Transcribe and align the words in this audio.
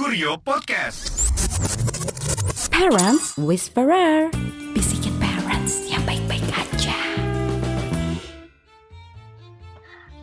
Kurio 0.00 0.40
Podcast. 0.40 1.28
Parents 2.72 3.36
Whisperer. 3.36 4.32
Bisikin 4.72 5.12
parents 5.20 5.84
yang 5.92 6.00
baik-baik 6.08 6.40
aja. 6.56 6.96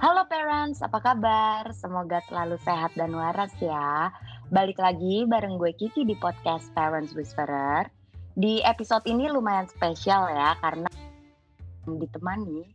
Halo 0.02 0.26
parents, 0.26 0.82
apa 0.82 0.98
kabar? 0.98 1.70
Semoga 1.78 2.26
selalu 2.26 2.58
sehat 2.66 2.98
dan 2.98 3.14
waras 3.14 3.54
ya. 3.62 4.10
Balik 4.50 4.82
lagi 4.82 5.30
bareng 5.30 5.62
gue 5.62 5.70
Kiki 5.78 6.10
di 6.10 6.18
podcast 6.18 6.74
Parents 6.74 7.14
Whisperer. 7.14 7.86
Di 8.34 8.66
episode 8.66 9.06
ini 9.06 9.30
lumayan 9.30 9.70
spesial 9.70 10.26
ya 10.34 10.58
Karena 10.58 10.90
ditemani 11.86 12.66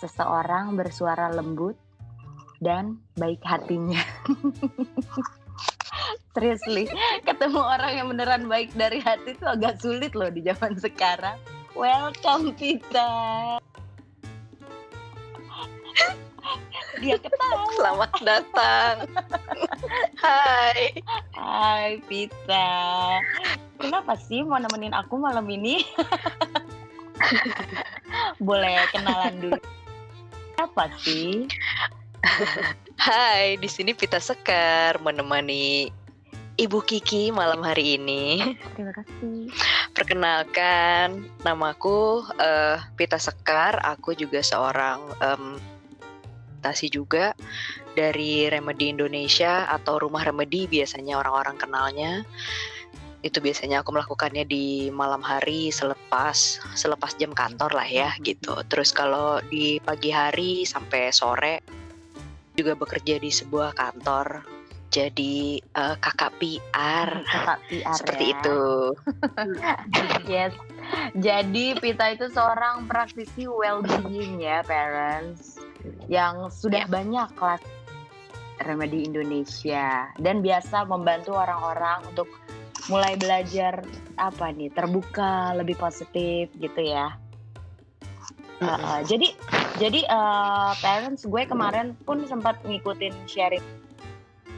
seseorang 0.00 0.80
bersuara 0.80 1.28
lembut 1.28 1.76
dan 2.64 2.98
baik 3.20 3.44
hatinya 3.44 4.00
Seriously, 6.36 6.84
ketemu 7.28 7.60
orang 7.60 7.92
yang 7.96 8.06
beneran 8.12 8.44
baik 8.50 8.72
dari 8.76 9.00
hati 9.00 9.32
itu 9.32 9.44
agak 9.48 9.80
sulit 9.80 10.12
loh 10.12 10.28
di 10.28 10.44
zaman 10.44 10.76
sekarang. 10.76 11.40
Welcome 11.72 12.52
Pita. 12.58 13.56
Dia 16.98 17.16
ketawa. 17.16 17.64
Selamat 17.78 18.10
datang. 18.26 18.94
Hai. 20.24 20.98
Hai 21.32 22.02
Pita. 22.10 22.68
Kenapa 23.78 24.18
sih 24.18 24.42
mau 24.42 24.58
nemenin 24.58 24.92
aku 24.92 25.22
malam 25.22 25.46
ini? 25.46 25.86
Boleh 28.46 28.82
kenalan 28.90 29.34
dulu. 29.38 29.60
Apa 30.58 30.90
sih? 30.98 31.46
Hai, 32.98 33.54
di 33.62 33.70
sini 33.70 33.94
Pita 33.94 34.18
Sekar 34.18 34.98
menemani 34.98 35.94
Ibu 36.58 36.82
Kiki 36.82 37.30
malam 37.30 37.62
hari 37.62 37.94
ini. 38.02 38.42
Terima 38.74 38.90
kasih. 38.90 39.46
Perkenalkan, 39.94 41.30
namaku 41.46 42.26
uh, 42.34 42.82
Pita 42.98 43.14
Sekar. 43.14 43.78
Aku 43.86 44.10
juga 44.18 44.42
seorang 44.42 44.98
um, 45.22 45.54
tasi 46.58 46.90
juga 46.90 47.38
dari 47.94 48.50
Remedy 48.50 48.90
Indonesia 48.90 49.70
atau 49.70 50.02
Rumah 50.02 50.26
Remedy 50.26 50.66
biasanya 50.66 51.22
orang-orang 51.22 51.62
kenalnya. 51.62 52.26
Itu 53.22 53.38
biasanya 53.38 53.86
aku 53.86 53.94
melakukannya 53.94 54.42
di 54.42 54.90
malam 54.90 55.22
hari 55.22 55.70
selepas 55.70 56.58
selepas 56.74 57.14
jam 57.22 57.30
kantor 57.38 57.70
lah 57.70 57.86
ya 57.86 58.10
gitu. 58.26 58.58
Terus 58.66 58.90
kalau 58.90 59.38
di 59.46 59.78
pagi 59.78 60.10
hari 60.10 60.66
sampai 60.66 61.14
sore 61.14 61.62
juga 62.58 62.74
bekerja 62.74 63.22
di 63.22 63.30
sebuah 63.30 63.78
kantor 63.78 64.57
jadi 64.88 65.60
uh, 65.76 65.96
kakak 66.00 66.32
PR. 66.40 67.08
Kakak 67.28 67.60
PR 67.68 67.96
Seperti 67.96 68.24
ya. 68.32 68.34
itu. 68.40 68.60
yes. 70.32 70.52
Jadi 71.20 71.76
Pita 71.76 72.16
itu 72.16 72.32
seorang 72.32 72.88
praktisi 72.88 73.44
well-being 73.44 74.40
ya, 74.40 74.64
parents, 74.64 75.60
yang 76.08 76.48
sudah 76.48 76.88
banyak 76.88 77.28
kelas 77.36 77.60
remedi 78.64 79.06
Indonesia 79.06 80.10
dan 80.18 80.42
biasa 80.42 80.88
membantu 80.88 81.36
orang-orang 81.36 82.02
untuk 82.10 82.26
mulai 82.88 83.14
belajar 83.20 83.84
apa 84.16 84.50
nih 84.50 84.72
terbuka 84.72 85.54
lebih 85.54 85.76
positif 85.76 86.48
gitu 86.56 86.80
ya. 86.80 87.14
Uh, 88.58 88.74
uh, 88.74 89.00
jadi 89.06 89.38
jadi 89.78 90.02
uh, 90.10 90.74
parents 90.82 91.22
gue 91.22 91.46
kemarin 91.46 91.94
pun 92.02 92.26
sempat 92.26 92.58
ngikutin 92.66 93.14
sharing 93.30 93.62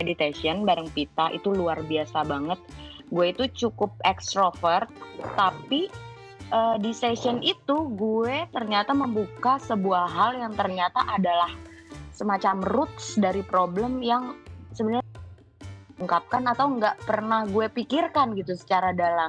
meditation 0.01 0.65
bareng 0.65 0.89
Pita 0.97 1.29
itu 1.31 1.53
luar 1.53 1.85
biasa 1.85 2.25
banget. 2.25 2.57
Gue 3.13 3.37
itu 3.37 3.69
cukup 3.69 3.93
ekstrovert, 4.09 4.89
tapi 5.37 5.93
uh, 6.51 6.81
di 6.81 6.97
session 6.97 7.45
itu 7.45 7.93
gue 7.95 8.49
ternyata 8.51 8.97
membuka 8.97 9.61
sebuah 9.61 10.09
hal 10.09 10.41
yang 10.41 10.57
ternyata 10.57 11.05
adalah 11.05 11.53
semacam 12.17 12.65
roots 12.65 13.21
dari 13.21 13.45
problem 13.45 14.01
yang 14.01 14.41
sebenarnya 14.73 15.05
ungkapkan 16.01 16.49
atau 16.49 16.73
nggak 16.81 17.05
pernah 17.05 17.45
gue 17.45 17.69
pikirkan 17.69 18.33
gitu 18.41 18.57
secara 18.57 18.97
dalam. 18.97 19.29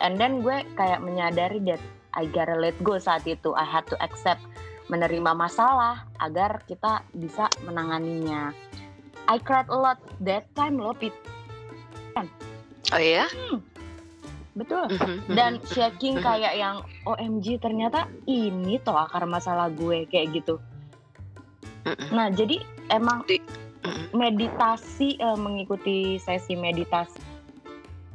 And 0.00 0.16
then 0.16 0.40
gue 0.40 0.64
kayak 0.76 1.04
menyadari 1.04 1.60
that 1.68 1.80
I 2.16 2.24
gotta 2.32 2.56
let 2.56 2.76
go 2.80 2.96
saat 2.96 3.28
itu. 3.28 3.52
I 3.52 3.64
had 3.64 3.84
to 3.92 3.96
accept 4.00 4.40
menerima 4.86 5.34
masalah 5.34 6.06
agar 6.22 6.62
kita 6.64 7.04
bisa 7.12 7.50
menanganinya. 7.66 8.54
I 9.26 9.36
cried 9.42 9.66
a 9.68 9.78
lot 9.78 9.98
that 10.22 10.46
time 10.54 10.78
loh, 10.78 10.94
Pit. 10.94 11.14
Oh 12.94 13.02
ya? 13.02 13.26
Betul. 14.56 14.88
Mhm, 14.88 15.36
Dan 15.36 15.52
shaking 15.68 16.16
mhm. 16.16 16.24
kayak 16.24 16.54
yang 16.54 16.76
OMG 17.04 17.58
ternyata 17.58 18.06
ini 18.24 18.78
toh 18.80 18.94
akar 18.96 19.26
masalah 19.26 19.68
gue 19.68 20.06
kayak 20.08 20.32
gitu. 20.32 20.62
Nah, 22.14 22.30
jadi 22.30 22.62
emang 22.90 23.26
Di- 23.26 23.42
meditasi 24.10 25.18
eh, 25.18 25.38
mengikuti 25.38 26.18
sesi 26.18 26.54
meditasi 26.58 27.18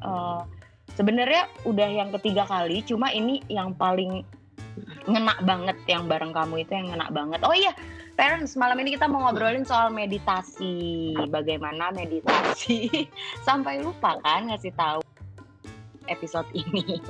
eh, 0.02 0.42
sebenarnya 0.96 1.48
udah 1.68 1.90
yang 1.92 2.10
ketiga 2.20 2.48
kali, 2.48 2.84
cuma 2.84 3.12
ini 3.12 3.44
yang 3.48 3.76
paling 3.76 4.24
ngena 5.08 5.36
banget 5.44 5.78
yang 5.88 6.08
bareng 6.08 6.32
kamu 6.32 6.64
itu 6.64 6.72
yang 6.74 6.88
ngena 6.96 7.08
banget. 7.12 7.40
Oh 7.44 7.54
iya, 7.54 7.76
parents 8.22 8.54
malam 8.54 8.78
ini 8.86 8.94
kita 8.94 9.10
mau 9.10 9.26
ngobrolin 9.26 9.66
soal 9.66 9.90
meditasi. 9.90 11.18
Bagaimana 11.34 11.90
meditasi? 11.90 12.86
Sampai 13.50 13.82
lupa 13.82 14.22
kan 14.22 14.46
ngasih 14.46 14.70
tahu 14.78 15.02
episode 16.06 16.46
ini. 16.54 17.02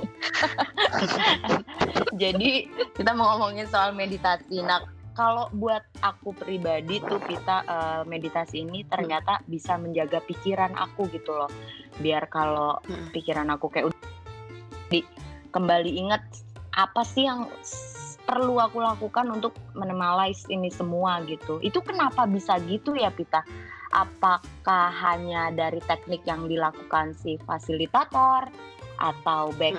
Jadi 2.22 2.72
kita 2.96 3.12
mau 3.12 3.36
ngomongin 3.36 3.68
soal 3.68 3.92
meditasi. 3.92 4.64
Nah, 4.64 4.88
kalau 5.12 5.52
buat 5.52 5.84
aku 6.00 6.32
pribadi 6.32 7.04
tuh 7.04 7.20
kita 7.28 7.68
eh, 7.68 8.02
meditasi 8.08 8.64
ini 8.64 8.88
ternyata 8.88 9.44
bisa 9.52 9.76
menjaga 9.76 10.24
pikiran 10.24 10.72
aku 10.80 11.12
gitu 11.12 11.36
loh. 11.36 11.52
Biar 12.00 12.32
kalau 12.32 12.80
pikiran 13.12 13.52
aku 13.52 13.68
kayak 13.68 13.92
udah 13.92 14.08
di 14.88 15.04
kembali 15.52 15.92
ingat 16.08 16.24
apa 16.72 17.04
sih 17.04 17.28
yang 17.28 17.52
perlu 18.32 18.64
aku 18.64 18.80
lakukan 18.80 19.28
untuk 19.28 19.52
menemalize 19.76 20.48
ini 20.48 20.72
semua 20.72 21.20
gitu. 21.28 21.60
Itu 21.60 21.84
kenapa 21.84 22.24
bisa 22.24 22.56
gitu 22.64 22.96
ya 22.96 23.12
Pita? 23.12 23.44
Apakah 23.92 24.88
hanya 24.88 25.52
dari 25.52 25.84
teknik 25.84 26.24
yang 26.24 26.48
dilakukan 26.48 27.12
si 27.20 27.36
fasilitator 27.44 28.48
atau 28.96 29.52
back 29.60 29.76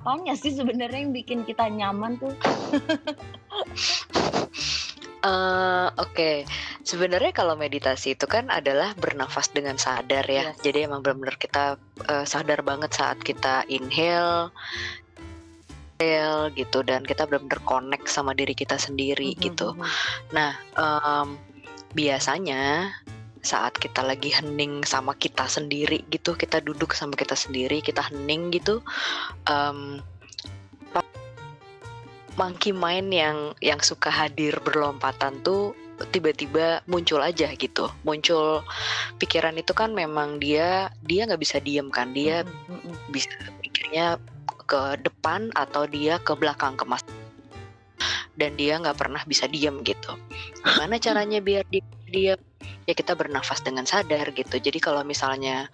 Apanya 0.00 0.32
sih 0.32 0.56
sebenarnya 0.56 1.04
yang 1.04 1.12
bikin 1.12 1.44
kita 1.44 1.68
nyaman 1.68 2.20
tuh? 2.20 2.32
Eh, 5.20 5.88
Oke, 6.00 6.48
sebenarnya 6.80 7.36
kalau 7.36 7.52
meditasi 7.52 8.16
itu 8.16 8.24
kan 8.24 8.48
adalah 8.48 8.96
bernafas 8.96 9.52
dengan 9.52 9.76
sadar 9.76 10.24
ya. 10.24 10.56
Yes. 10.56 10.64
Jadi 10.64 10.88
emang 10.88 11.04
benar-benar 11.04 11.36
kita 11.36 11.76
eh, 12.08 12.24
sadar 12.24 12.64
banget 12.64 12.96
saat 12.96 13.20
kita 13.20 13.68
inhale, 13.68 14.48
exhale 16.00 16.48
gitu, 16.56 16.80
dan 16.80 17.04
kita 17.04 17.28
benar-benar 17.28 17.60
connect 17.68 18.08
sama 18.08 18.32
diri 18.32 18.56
kita 18.56 18.80
sendiri 18.80 19.36
Mhm, 19.36 19.40
gitu. 19.44 19.68
mhm. 19.76 19.84
Nah, 20.32 20.56
em, 20.80 21.28
biasanya 21.92 22.88
saat 23.40 23.76
kita 23.76 24.04
lagi 24.04 24.32
hening 24.32 24.84
sama 24.84 25.12
kita 25.16 25.44
sendiri 25.48 26.04
gitu, 26.08 26.32
kita 26.36 26.60
duduk 26.64 26.96
sama 26.96 27.12
kita 27.16 27.36
sendiri, 27.36 27.84
kita 27.84 28.00
hening 28.08 28.48
gitu, 28.52 28.80
pa- 29.44 31.04
monkey 32.36 32.72
mind 32.72 33.12
yang 33.12 33.38
yang 33.60 33.80
suka 33.80 34.08
hadir 34.08 34.56
berlompatan 34.64 35.40
tuh 35.44 35.76
tiba-tiba 36.16 36.80
muncul 36.88 37.20
aja 37.20 37.52
gitu, 37.52 37.92
muncul 38.08 38.64
pikiran 39.20 39.52
itu 39.60 39.76
kan 39.76 39.92
memang 39.92 40.40
dia 40.40 40.88
dia 41.04 41.28
nggak 41.28 41.40
bisa 41.40 41.60
diem 41.60 41.92
kan, 41.92 42.12
dia 42.16 42.44
Mhm, 42.44 42.88
mhm. 42.88 42.96
bisa 43.12 43.32
pikirnya 43.60 44.16
ke 44.70 45.02
depan 45.02 45.50
atau 45.58 45.90
dia 45.90 46.22
ke 46.22 46.30
belakang 46.38 46.78
ke 46.78 46.86
mas 46.86 47.02
dan 48.38 48.54
dia 48.54 48.78
nggak 48.78 48.94
pernah 48.94 49.20
bisa 49.26 49.50
diem 49.50 49.82
gitu. 49.82 50.14
Gimana 50.62 51.02
caranya 51.02 51.42
biar 51.42 51.66
dia 51.68 52.38
ya 52.86 52.94
kita 52.94 53.18
bernafas 53.18 53.60
dengan 53.60 53.84
sadar 53.84 54.30
gitu. 54.30 54.56
Jadi 54.56 54.78
kalau 54.78 55.02
misalnya 55.02 55.66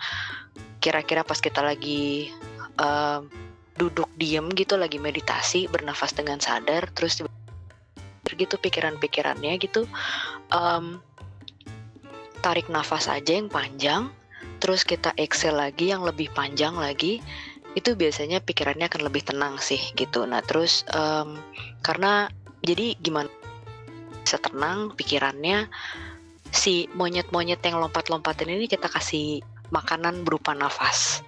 kira-kira 0.80 1.22
pas 1.22 1.38
kita 1.38 1.60
lagi 1.60 2.32
em, 2.80 3.28
duduk 3.76 4.08
diem 4.16 4.48
gitu 4.56 4.80
lagi 4.80 4.96
meditasi 4.96 5.68
bernafas 5.68 6.16
dengan 6.16 6.40
sadar 6.40 6.88
terus 6.96 7.20
gitu 8.26 8.54
pikiran-pikirannya 8.58 9.54
gitu 9.60 9.84
em, 10.50 10.98
tarik 12.40 12.66
nafas 12.72 13.06
aja 13.06 13.36
yang 13.36 13.50
panjang 13.52 14.10
terus 14.58 14.82
kita 14.82 15.12
exhale 15.20 15.58
lagi 15.58 15.92
yang 15.92 16.02
lebih 16.02 16.32
panjang 16.32 16.72
lagi 16.74 17.20
itu 17.76 17.92
biasanya 17.92 18.40
pikirannya 18.40 18.88
akan 18.88 19.02
lebih 19.04 19.22
tenang 19.28 19.60
sih 19.60 19.78
gitu. 19.94 20.24
Nah 20.24 20.40
terus 20.40 20.88
em, 20.96 21.36
karena 21.84 22.32
jadi 22.64 22.96
gimana 22.98 23.28
bisa 24.24 24.40
tenang 24.40 24.96
pikirannya 24.96 25.68
si 26.50 26.88
monyet-monyet 26.96 27.60
yang 27.62 27.78
lompat-lompatin 27.78 28.48
ini 28.50 28.66
kita 28.66 28.88
kasih 28.88 29.44
makanan 29.70 30.24
berupa 30.24 30.56
nafas 30.56 31.22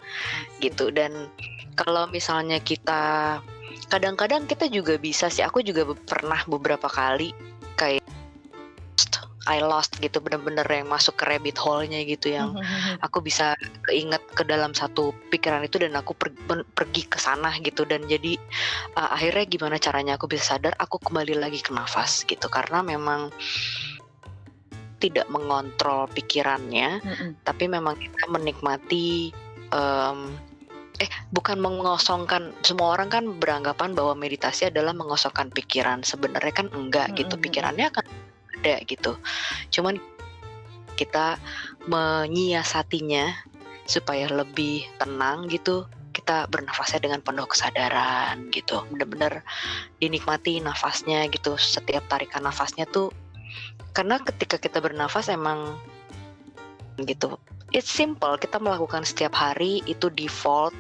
gitu 0.63 0.91
dan 0.91 1.31
kalau 1.79 2.11
misalnya 2.11 2.59
kita 2.59 3.39
kadang-kadang 3.87 4.47
kita 4.51 4.67
juga 4.67 4.99
bisa 4.99 5.31
sih 5.31 5.43
aku 5.43 5.63
juga 5.63 5.87
pernah 6.07 6.43
beberapa 6.47 6.87
kali 6.91 7.35
kayak 7.79 8.03
I 9.49 9.65
lost 9.65 9.97
gitu 9.99 10.21
bener-bener 10.21 10.69
yang 10.69 10.93
masuk 10.93 11.17
ke 11.17 11.25
rabbit 11.25 11.57
hole-nya 11.57 12.05
gitu 12.05 12.37
yang 12.37 12.53
aku 13.07 13.25
bisa 13.25 13.57
keinget 13.89 14.21
ke 14.37 14.45
dalam 14.45 14.77
satu 14.77 15.17
pikiran 15.33 15.65
itu 15.65 15.81
dan 15.81 15.97
aku 15.97 16.13
per, 16.13 16.31
pergi 16.77 17.09
ke 17.09 17.17
sana 17.17 17.57
gitu 17.65 17.89
dan 17.89 18.05
jadi 18.05 18.37
uh, 19.01 19.17
akhirnya 19.17 19.49
gimana 19.49 19.77
caranya 19.81 20.21
aku 20.21 20.29
bisa 20.29 20.55
sadar 20.57 20.77
aku 20.77 21.01
kembali 21.01 21.41
lagi 21.41 21.65
ke 21.65 21.73
nafas 21.73 22.29
gitu 22.29 22.47
karena 22.53 22.85
memang 22.85 23.33
tidak 24.99 25.27
mengontrol 25.31 26.11
pikirannya 26.11 27.01
mm-hmm. 27.01 27.31
tapi 27.47 27.65
memang 27.71 27.95
kita 27.97 28.25
menikmati 28.29 29.31
um, 29.71 30.35
eh 30.99 31.07
bukan 31.31 31.63
mengosongkan 31.63 32.51
semua 32.67 32.99
orang 32.99 33.07
kan 33.07 33.25
beranggapan 33.39 33.95
bahwa 33.95 34.19
meditasi 34.19 34.67
adalah 34.67 34.91
mengosongkan 34.91 35.47
pikiran 35.55 36.03
sebenarnya 36.03 36.51
kan 36.51 36.67
enggak 36.75 37.15
mm-hmm. 37.15 37.23
gitu 37.23 37.35
pikirannya 37.39 37.87
akan 37.87 38.05
ada 38.61 38.83
gitu. 38.85 39.15
Cuman 39.71 40.03
kita 40.99 41.39
menyiasatinya 41.87 43.31
supaya 43.87 44.27
lebih 44.29 44.85
tenang 44.99 45.47
gitu. 45.49 45.87
Kita 46.11 46.51
bernafasnya 46.51 46.99
dengan 46.99 47.23
penuh 47.23 47.47
kesadaran 47.47 48.51
gitu. 48.51 48.83
Bener-bener 48.91 49.47
dinikmati 50.03 50.59
nafasnya 50.59 51.31
gitu. 51.31 51.55
Setiap 51.55 52.05
tarikan 52.11 52.43
nafasnya 52.43 52.85
tuh 52.91 53.15
karena 53.95 54.21
ketika 54.23 54.61
kita 54.61 54.79
bernafas 54.79 55.31
emang 55.31 55.79
gitu 57.03 57.39
it's 57.73 57.91
simple. 57.91 58.37
Kita 58.37 58.61
melakukan 58.61 59.05
setiap 59.05 59.37
hari 59.37 59.85
itu 59.85 60.09
default. 60.13 60.75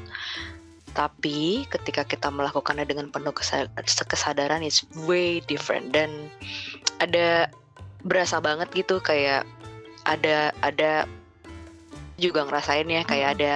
Tapi 0.96 1.68
ketika 1.68 2.02
kita 2.02 2.32
melakukannya 2.32 2.82
dengan 2.88 3.12
penuh 3.12 3.30
kesadaran 3.32 4.64
it's 4.64 4.82
way 5.06 5.38
different. 5.46 5.94
Dan 5.94 6.32
ada 6.98 7.52
berasa 8.02 8.38
banget 8.38 8.70
gitu 8.74 9.02
kayak 9.02 9.42
ada 10.06 10.54
ada 10.62 11.04
juga 12.18 12.46
ngerasain 12.46 12.88
ya 12.90 13.02
kayak 13.06 13.28
hmm. 13.30 13.36
ada 13.38 13.52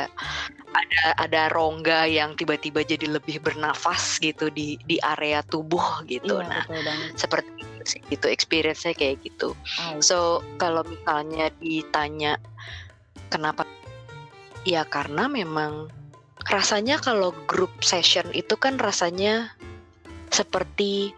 ada 0.72 1.02
ada 1.20 1.42
rongga 1.52 2.08
yang 2.08 2.32
tiba-tiba 2.32 2.80
jadi 2.80 3.04
lebih 3.04 3.44
bernafas 3.44 4.16
gitu 4.22 4.48
di 4.48 4.80
di 4.88 4.96
area 5.04 5.44
tubuh 5.44 6.00
gitu. 6.08 6.40
Iya, 6.40 6.48
nah, 6.48 6.64
seperti 7.12 7.50
itu 7.60 7.82
sih 7.84 8.00
gitu 8.08 8.26
experience-nya 8.30 8.96
kayak 8.96 9.20
gitu. 9.20 9.52
Oh, 9.52 10.00
so 10.00 10.40
kalau 10.56 10.80
misalnya 10.88 11.52
ditanya 11.60 12.40
kenapa 13.28 13.68
ya 14.64 14.86
karena 14.88 15.28
memang 15.28 15.92
rasanya 16.48 16.98
kalau 16.98 17.34
group 17.46 17.70
session 17.84 18.26
itu 18.32 18.56
kan 18.56 18.80
rasanya 18.80 19.52
seperti 20.32 21.12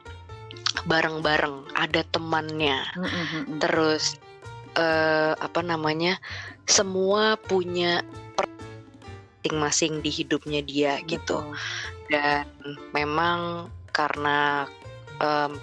bareng-bareng, 0.82 1.70
ada 1.78 2.02
temannya. 2.10 2.82
Mm-hmm. 2.98 3.62
Terus 3.62 4.18
uh, 4.74 5.38
apa 5.38 5.62
namanya? 5.62 6.18
Semua 6.66 7.36
punya 7.38 8.02
masing-masing 9.44 10.00
di 10.00 10.10
hidupnya 10.10 10.60
dia 10.64 10.98
gitu. 11.04 11.44
Dan 12.10 12.48
memang 12.96 13.70
karena 13.94 14.66
um, 15.20 15.56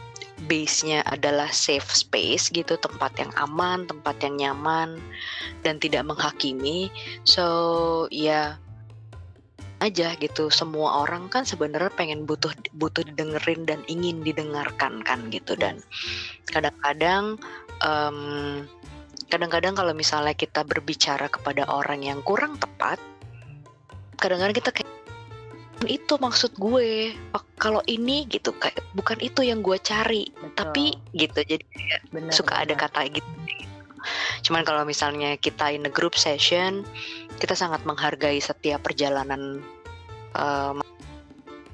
base-nya 0.50 1.06
adalah 1.06 1.50
safe 1.54 1.86
space 1.90 2.50
gitu, 2.50 2.78
tempat 2.78 3.14
yang 3.18 3.30
aman, 3.38 3.86
tempat 3.86 4.16
yang 4.26 4.38
nyaman 4.38 4.98
dan 5.62 5.78
tidak 5.78 6.06
menghakimi. 6.06 6.90
So, 7.26 8.08
ya 8.10 8.58
aja 9.82 10.14
gitu. 10.22 10.48
Semua 10.54 11.04
orang 11.04 11.28
kan 11.28 11.44
sebenarnya 11.44 11.92
pengen 11.98 12.30
butuh 12.30 12.54
butuh 12.78 13.02
didengerin 13.04 13.66
dan 13.66 13.82
ingin 13.90 14.22
didengarkan 14.22 15.02
kan 15.02 15.28
gitu. 15.34 15.58
Dan 15.58 15.82
kadang-kadang 16.48 17.42
um, 17.82 18.20
kadang-kadang 19.28 19.74
kalau 19.74 19.92
misalnya 19.98 20.38
kita 20.38 20.62
berbicara 20.62 21.28
kepada 21.28 21.66
orang 21.68 22.06
yang 22.06 22.22
kurang 22.22 22.62
tepat 22.62 23.02
kadang-kadang 24.22 24.54
kita 24.54 24.70
kayak 24.70 24.92
itu 25.90 26.14
maksud 26.22 26.54
gue. 26.62 27.18
Kalau 27.58 27.82
ini 27.90 28.30
gitu 28.30 28.54
kayak 28.54 28.86
bukan 28.94 29.18
itu 29.18 29.42
yang 29.42 29.66
gue 29.66 29.82
cari. 29.82 30.30
Betul. 30.30 30.54
tapi 30.54 30.86
gitu 31.18 31.40
jadi 31.42 31.66
bener, 32.14 32.30
suka 32.30 32.62
bener. 32.62 32.78
ada 32.78 32.86
kata 32.86 33.02
gitu. 33.10 33.30
Cuman 34.42 34.66
kalau 34.66 34.82
misalnya 34.86 35.38
kita 35.38 35.74
in 35.74 35.86
a 35.86 35.94
group 35.94 36.18
session 36.18 36.86
kita 37.42 37.58
sangat 37.58 37.82
menghargai 37.90 38.38
setiap 38.38 38.86
perjalanan 38.86 39.66
um, 40.38 40.78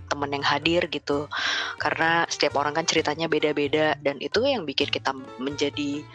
teman 0.08 0.32
yang 0.32 0.46
hadir 0.48 0.88
gitu. 0.88 1.28
Karena 1.76 2.24
setiap 2.32 2.56
orang 2.56 2.72
kan 2.72 2.88
ceritanya 2.88 3.28
beda-beda 3.28 4.00
dan 4.00 4.16
itu 4.24 4.48
yang 4.48 4.64
bikin 4.64 4.88
kita 4.88 5.12
menjadi 5.44 6.08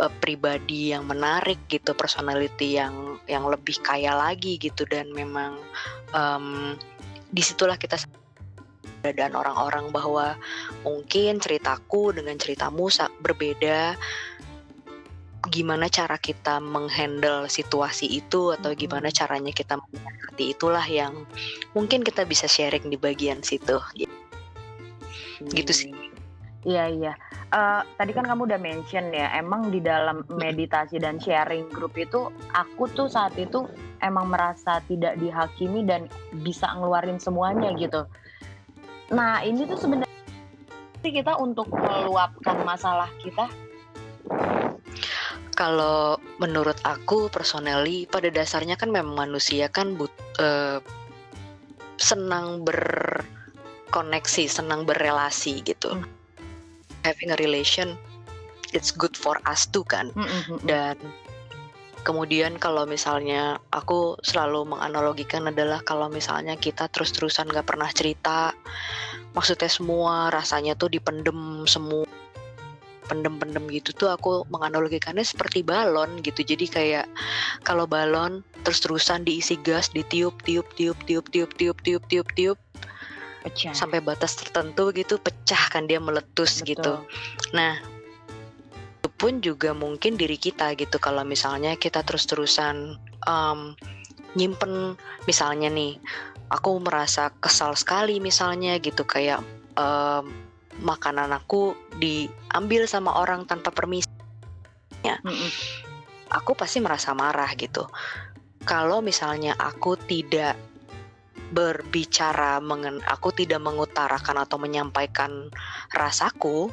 uh, 0.00 0.08
pribadi 0.24 0.96
yang 0.96 1.04
menarik 1.04 1.60
gitu 1.68 1.92
personality 1.92 2.80
yang 2.80 3.20
yang 3.28 3.44
lebih 3.44 3.76
kaya 3.84 4.16
lagi 4.16 4.56
gitu. 4.56 4.88
Dan 4.88 5.12
memang 5.12 5.60
um, 6.16 6.72
di 7.28 7.44
situlah 7.44 7.76
kita 7.76 8.00
dan 9.04 9.36
orang-orang 9.36 9.92
bahwa 9.92 10.32
mungkin 10.80 11.36
ceritaku 11.36 12.16
dengan 12.16 12.40
ceritamu 12.40 12.88
berbeda 13.20 14.00
gimana 15.52 15.92
cara 15.92 16.16
kita 16.16 16.60
menghandle 16.60 17.48
situasi 17.48 18.08
itu 18.08 18.54
atau 18.56 18.72
gimana 18.72 19.12
caranya 19.12 19.52
kita 19.52 19.76
mengerti 19.76 20.56
itulah 20.56 20.84
yang 20.84 21.28
mungkin 21.76 22.00
kita 22.00 22.24
bisa 22.24 22.48
sharing 22.48 22.88
di 22.88 22.96
bagian 22.96 23.44
situ. 23.44 23.76
Gitu, 23.96 24.14
gitu 25.52 25.72
sih. 25.72 25.92
Iya 26.64 26.84
iya. 26.88 27.12
Uh, 27.52 27.84
tadi 28.00 28.16
kan 28.16 28.24
kamu 28.24 28.50
udah 28.50 28.60
mention 28.60 29.12
ya 29.12 29.30
emang 29.36 29.68
di 29.68 29.78
dalam 29.78 30.24
meditasi 30.32 30.96
dan 30.96 31.20
sharing 31.20 31.68
grup 31.68 31.92
itu 31.94 32.32
aku 32.56 32.88
tuh 32.96 33.06
saat 33.06 33.36
itu 33.36 33.68
emang 34.00 34.32
merasa 34.32 34.80
tidak 34.88 35.20
dihakimi 35.20 35.84
dan 35.84 36.08
bisa 36.40 36.72
ngeluarin 36.72 37.20
semuanya 37.20 37.70
gitu. 37.76 38.08
Nah 39.12 39.44
ini 39.44 39.68
tuh 39.68 39.76
sebenarnya 39.76 40.08
kita 41.04 41.36
untuk 41.36 41.68
meluapkan 41.68 42.64
masalah 42.64 43.12
kita 43.20 43.44
kalau 45.54 46.18
menurut 46.42 46.76
aku 46.82 47.30
personally 47.30 48.04
pada 48.10 48.28
dasarnya 48.28 48.74
kan 48.76 48.90
memang 48.90 49.14
manusia 49.14 49.70
kan 49.70 49.94
but, 49.94 50.12
uh, 50.42 50.82
senang 51.96 52.66
berkoneksi, 52.66 54.50
senang 54.50 54.82
berrelasi 54.82 55.62
gitu. 55.62 55.94
Mm. 55.94 56.04
Having 57.06 57.30
a 57.30 57.38
relation 57.38 57.88
it's 58.74 58.90
good 58.90 59.14
for 59.14 59.38
us 59.46 59.64
too 59.70 59.86
kan. 59.86 60.10
Mm 60.18 60.26
-hmm. 60.26 60.58
Dan 60.66 60.96
kemudian 62.02 62.58
kalau 62.58 62.84
misalnya 62.84 63.62
aku 63.70 64.18
selalu 64.20 64.76
menganalogikan 64.76 65.48
adalah 65.48 65.80
kalau 65.86 66.10
misalnya 66.10 66.58
kita 66.58 66.90
terus-terusan 66.90 67.48
gak 67.48 67.64
pernah 67.70 67.88
cerita, 67.94 68.52
maksudnya 69.32 69.70
semua 69.70 70.28
rasanya 70.28 70.74
tuh 70.74 70.90
dipendem 70.92 71.64
semua 71.64 72.04
pendem-pendem 73.06 73.68
gitu 73.68 73.92
tuh 73.92 74.08
aku 74.12 74.48
menganalogikannya 74.48 75.24
seperti 75.24 75.60
balon 75.60 76.20
gitu. 76.24 76.40
Jadi 76.40 76.66
kayak 76.68 77.06
kalau 77.62 77.84
balon 77.84 78.40
terus-terusan 78.64 79.28
diisi 79.28 79.60
gas 79.60 79.92
ditiup 79.92 80.40
tiup 80.44 80.66
tiup 80.76 80.96
tiup 81.04 81.26
tiup 81.28 81.50
tiup 81.56 81.78
tiup 81.84 82.02
tiup 82.08 82.28
tiup. 82.34 82.58
Pecah. 83.44 83.76
sampai 83.76 84.00
batas 84.00 84.40
tertentu 84.40 84.88
gitu 84.96 85.20
pecah 85.20 85.68
kan 85.68 85.84
dia 85.84 86.00
meletus 86.00 86.64
Betul. 86.64 86.68
gitu. 86.72 86.92
Nah 87.52 87.76
itu 89.04 89.08
pun 89.20 89.44
juga 89.44 89.76
mungkin 89.76 90.16
diri 90.16 90.40
kita 90.40 90.72
gitu. 90.80 90.96
Kalau 90.96 91.28
misalnya 91.28 91.76
kita 91.76 92.00
terus-terusan 92.00 92.96
um, 93.28 93.76
nyimpen 94.32 94.96
misalnya 95.28 95.68
nih 95.68 96.00
aku 96.48 96.80
merasa 96.80 97.36
kesal 97.44 97.76
sekali 97.76 98.16
misalnya 98.16 98.80
gitu. 98.80 99.04
Kayak 99.04 99.44
um, 99.76 100.32
makanan 100.82 101.30
aku 101.30 101.76
diambil 102.00 102.88
sama 102.90 103.14
orang 103.14 103.46
tanpa 103.46 103.70
permisi 103.70 104.10
ya 105.06 105.20
mm 105.20 105.30
-mm. 105.30 105.50
aku 106.34 106.56
pasti 106.56 106.80
merasa 106.82 107.12
marah 107.14 107.50
gitu 107.54 107.86
kalau 108.64 109.04
misalnya 109.04 109.54
aku 109.60 109.94
tidak 110.00 110.56
berbicara 111.54 112.58
mengen 112.58 112.98
aku 113.06 113.30
tidak 113.30 113.62
mengutarakan 113.62 114.42
atau 114.42 114.56
menyampaikan 114.58 115.52
rasaku 115.92 116.72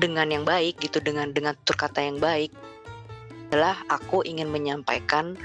dengan 0.00 0.32
yang 0.32 0.44
baik 0.48 0.80
gitu 0.80 0.98
dengan 0.98 1.30
dengan 1.30 1.52
tutur 1.62 1.86
kata 1.86 2.00
yang 2.00 2.18
baik 2.18 2.50
adalah 3.52 3.76
aku 3.92 4.24
ingin 4.24 4.48
menyampaikan 4.48 5.36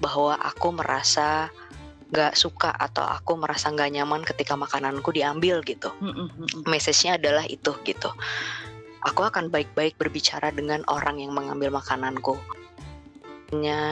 bahwa 0.00 0.40
aku 0.40 0.72
merasa 0.72 1.52
nggak 2.12 2.36
suka 2.36 2.70
atau 2.76 3.02
aku 3.08 3.40
merasa 3.40 3.72
nggak 3.72 3.90
nyaman 3.96 4.22
ketika 4.22 4.52
makananku 4.52 5.08
diambil 5.16 5.64
gitu. 5.64 5.88
Message-nya 6.68 7.16
adalah 7.16 7.48
itu 7.48 7.72
gitu. 7.88 8.12
Aku 9.02 9.24
akan 9.26 9.48
baik-baik 9.50 9.96
berbicara 9.98 10.52
dengan 10.52 10.84
orang 10.86 11.18
yang 11.18 11.32
mengambil 11.32 11.72
makananku. 11.72 12.36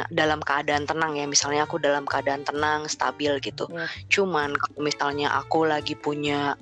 dalam 0.09 0.41
keadaan 0.41 0.89
tenang 0.89 1.21
ya 1.21 1.29
misalnya 1.29 1.69
aku 1.69 1.77
dalam 1.77 2.09
keadaan 2.09 2.49
tenang 2.49 2.89
stabil 2.89 3.29
gitu 3.45 3.69
Yes. 3.69 3.93
cuman 4.09 4.57
kalau 4.57 4.89
misalnya 4.89 5.29
aku 5.37 5.69
lagi 5.69 5.93
punya 5.93 6.57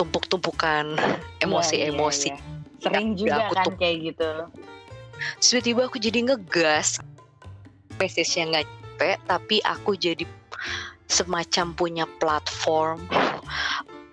tumpuk-tumpukan 0.00 0.96
Iya, 0.96 1.44
emosi-emosi 1.44 2.32
iya, 2.32 2.40
iya. 2.40 2.80
Sering 2.80 3.08
Ya, 3.12 3.16
juga 3.20 3.36
aku 3.44 3.52
kan 3.52 3.76
kayak 3.76 3.96
gitu. 4.00 4.30
Tiba-tiba 5.44 5.80
aku 5.92 5.96
jadi 6.00 6.18
ngegas 6.24 7.04
message-nya 8.00 8.44
nggak 8.48 8.64
nyampe 8.64 9.10
tapi 9.24 9.56
aku 9.64 9.96
jadi 9.96 10.24
semacam 11.10 11.74
punya 11.74 12.04
platform 12.22 13.02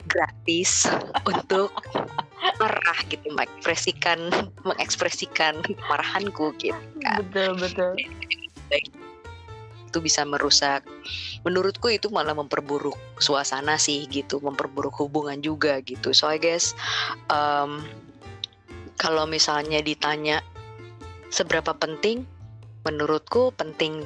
gratis 0.07 0.87
untuk 1.27 1.69
marah 2.57 2.99
gitu 3.11 3.27
mengekspresikan 3.35 4.31
mengekspresikan 4.63 5.59
kemarahanku 5.61 6.55
gitu 6.57 6.79
kan. 7.03 7.21
Betul 7.21 7.59
betul. 7.59 7.91
itu 9.87 10.03
bisa 10.03 10.27
merusak 10.27 10.83
menurutku 11.47 11.87
itu 11.87 12.11
malah 12.11 12.35
memperburuk 12.35 12.99
suasana 13.23 13.79
sih 13.79 14.03
gitu 14.11 14.43
memperburuk 14.43 14.91
hubungan 14.99 15.39
juga 15.39 15.79
gitu 15.79 16.11
so 16.11 16.27
I 16.27 16.35
guess 16.35 16.75
um, 17.31 17.87
kalau 18.99 19.23
misalnya 19.23 19.79
ditanya 19.79 20.43
seberapa 21.31 21.71
penting 21.71 22.27
menurutku 22.83 23.55
penting 23.55 24.03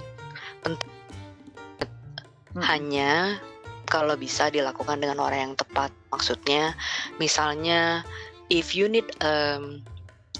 Mm-mm. 2.51 2.63
hanya 2.63 3.39
kalau 3.87 4.15
bisa 4.15 4.47
dilakukan 4.47 5.03
dengan 5.03 5.19
orang 5.19 5.51
yang 5.51 5.55
tepat 5.59 5.91
maksudnya 6.11 6.75
misalnya 7.19 8.03
if 8.47 8.75
you 8.75 8.87
need 8.87 9.07
um, 9.23 9.83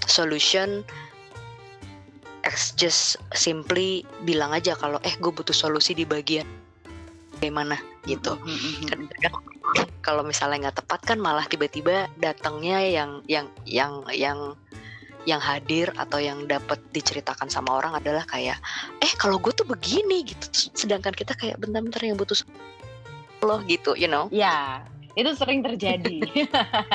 solution 0.08 0.84
just 2.74 3.16
simply 3.32 4.02
bilang 4.26 4.50
aja 4.50 4.74
kalau 4.74 4.98
eh 5.06 5.14
gue 5.14 5.32
butuh 5.32 5.54
solusi 5.54 5.94
di 5.94 6.02
bagian 6.02 6.48
bagaimana 7.38 7.78
gitu 8.04 8.34
Mm-mm. 8.40 8.88
kadang-kadang 8.88 9.34
kalau 10.02 10.22
misalnya 10.26 10.68
nggak 10.68 10.84
tepat 10.84 11.00
kan 11.14 11.18
malah 11.22 11.46
tiba-tiba 11.46 12.10
datangnya 12.18 12.82
yang 12.82 13.10
yang 13.30 13.46
yang 13.64 14.02
yang 14.10 14.38
yang 15.28 15.38
hadir 15.38 15.90
atau 15.94 16.18
yang 16.18 16.46
dapat 16.50 16.82
diceritakan 16.90 17.46
sama 17.46 17.78
orang 17.78 17.94
adalah 17.94 18.26
kayak 18.26 18.58
eh 18.98 19.12
kalau 19.18 19.38
gue 19.38 19.54
tuh 19.54 19.66
begini 19.66 20.26
gitu 20.26 20.70
sedangkan 20.74 21.14
kita 21.14 21.38
kayak 21.38 21.58
bentar-bentar 21.62 22.02
yang 22.02 22.18
butuh 22.18 22.38
loh 23.42 23.62
gitu 23.66 23.94
you 23.98 24.10
know 24.10 24.30
Ya, 24.30 24.86
itu 25.18 25.34
sering 25.34 25.66
terjadi. 25.66 26.22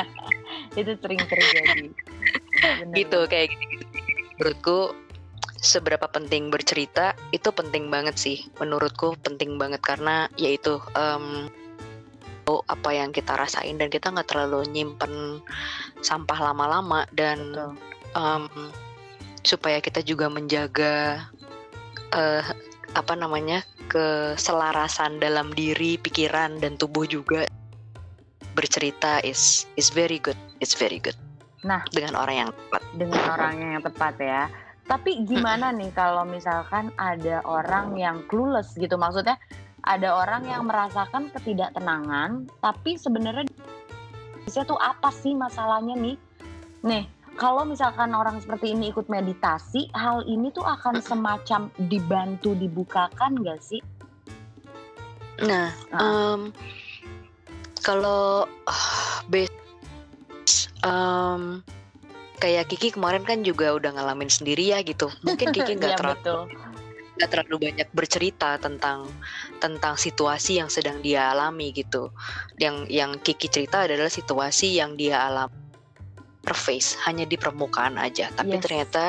itu 0.80 0.92
sering 1.04 1.22
terjadi. 1.28 1.92
Bener. 2.58 2.96
gitu 2.98 3.20
kayak 3.30 3.54
gitu, 3.54 3.86
menurutku 4.42 4.80
seberapa 5.62 6.06
penting 6.10 6.50
bercerita 6.54 7.18
itu 7.34 7.50
penting 7.50 7.90
banget 7.90 8.18
sih 8.18 8.46
menurutku 8.62 9.18
penting 9.26 9.58
banget 9.58 9.82
karena 9.82 10.30
yaitu 10.38 10.78
tahu 12.48 12.64
apa 12.72 12.90
yang 12.96 13.12
kita 13.12 13.36
rasain 13.36 13.76
dan 13.76 13.92
kita 13.92 14.08
nggak 14.14 14.30
terlalu 14.32 14.64
nyimpen 14.72 15.44
sampah 16.00 16.40
lama-lama 16.40 17.04
dan 17.12 17.52
Betul. 17.52 17.76
Em, 18.18 18.50
supaya 19.46 19.78
kita 19.80 20.02
juga 20.02 20.28
menjaga 20.28 21.24
eh, 22.12 22.44
apa 22.98 23.14
namanya 23.14 23.62
keselarasan 23.88 25.22
dalam 25.22 25.54
diri 25.54 25.96
pikiran 26.02 26.60
dan 26.60 26.76
tubuh 26.76 27.06
juga 27.06 27.46
bercerita 28.58 29.22
is 29.22 29.70
is 29.78 29.94
very 29.94 30.18
good 30.18 30.38
it's 30.60 30.74
very 30.74 30.98
good 30.98 31.16
Nah. 31.66 31.82
dengan 31.90 32.14
orang 32.16 32.36
yang 32.48 32.52
tepat 32.54 32.82
dengan 32.94 33.22
orangnya 33.34 33.68
yang 33.78 33.84
tepat 33.84 34.14
ya. 34.22 34.44
Tapi 34.88 35.28
gimana 35.28 35.74
nih 35.76 35.92
kalau 35.92 36.24
misalkan 36.24 36.94
ada 36.96 37.44
orang 37.44 37.98
yang 38.00 38.24
clueless 38.30 38.72
gitu 38.80 38.96
maksudnya 38.96 39.36
ada 39.84 40.16
orang 40.16 40.48
yang 40.48 40.64
merasakan 40.64 41.28
ketidaktenangan 41.34 42.48
tapi 42.64 42.96
sebenarnya 42.96 43.50
bisa 44.48 44.64
tuh 44.64 44.80
apa 44.80 45.12
sih 45.12 45.36
masalahnya 45.36 45.98
nih? 46.00 46.16
Nih, 46.88 47.04
kalau 47.38 47.64
misalkan 47.64 48.12
orang 48.18 48.42
seperti 48.42 48.74
ini 48.74 48.90
ikut 48.90 49.06
meditasi, 49.08 49.94
hal 49.94 50.26
ini 50.26 50.50
tuh 50.50 50.66
akan 50.66 51.00
semacam 51.00 51.70
dibantu 51.86 52.58
dibukakan 52.58 53.38
gak 53.46 53.62
sih? 53.62 53.82
Nah, 55.46 55.70
Ah. 55.94 56.34
em, 56.34 56.42
kalau 57.86 58.50
base 59.30 59.54
em, 60.82 61.62
kayak 62.42 62.74
Kiki 62.74 62.98
kemarin 62.98 63.22
kan 63.22 63.46
juga 63.46 63.78
udah 63.78 63.94
ngalamin 63.94 64.34
sendiri 64.34 64.74
ya 64.74 64.82
gitu. 64.82 65.14
Mungkin 65.22 65.54
Kiki 65.54 65.74
nggak 65.78 65.94
Iya, 65.94 66.00
terlalu 66.02 66.50
nggak 67.18 67.30
terlalu 67.34 67.56
banyak 67.70 67.90
bercerita 67.98 68.62
tentang 68.62 69.10
tentang 69.58 69.94
situasi 69.98 70.58
yang 70.58 70.70
sedang 70.74 71.02
dia 71.06 71.34
alami 71.34 71.70
gitu. 71.70 72.10
Yang 72.58 72.90
yang 72.90 73.12
Kiki 73.22 73.46
cerita 73.46 73.86
adalah 73.86 74.10
situasi 74.10 74.74
yang 74.82 74.98
dia 74.98 75.22
alami 75.22 75.67
surface, 76.48 76.96
hanya 77.04 77.28
di 77.28 77.36
permukaan 77.36 78.00
aja. 78.00 78.32
Tapi 78.32 78.56
Yes. 78.56 78.64
ternyata 78.64 79.06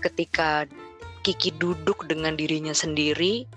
ketika 0.00 0.64
Kiki 1.24 1.52
duduk 1.56 2.04
dengan 2.08 2.36
dirinya 2.36 2.72
sendiri, 2.72 3.48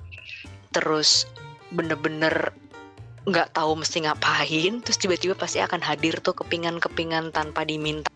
terus 0.71 1.27
bener-bener 1.71 2.51
nggak 3.27 3.51
tahu 3.55 3.75
mesti 3.79 4.07
ngapain, 4.07 4.79
terus 4.83 4.99
tiba-tiba 4.99 5.35
pasti 5.35 5.59
akan 5.59 5.83
hadir 5.83 6.19
tuh 6.23 6.31
kepingan-kepingan 6.31 7.35
tanpa 7.35 7.67
diminta 7.67 8.07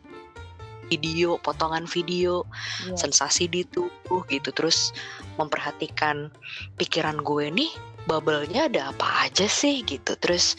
video, 0.88 1.36
potongan 1.39 1.83
video, 1.88 2.48
Iya. 2.88 2.95
sensasi 3.07 3.51
di 3.51 3.67
tubuh 3.67 4.24
gitu, 4.31 4.55
terus 4.55 4.95
memperhatikan 5.36 6.31
pikiran 6.79 7.19
gue 7.19 7.51
nih, 7.51 7.71
bubble-nya 8.07 8.71
ada 8.71 8.95
apa 8.95 9.27
aja 9.27 9.51
sih 9.51 9.83
gitu, 9.83 10.15
terus 10.15 10.55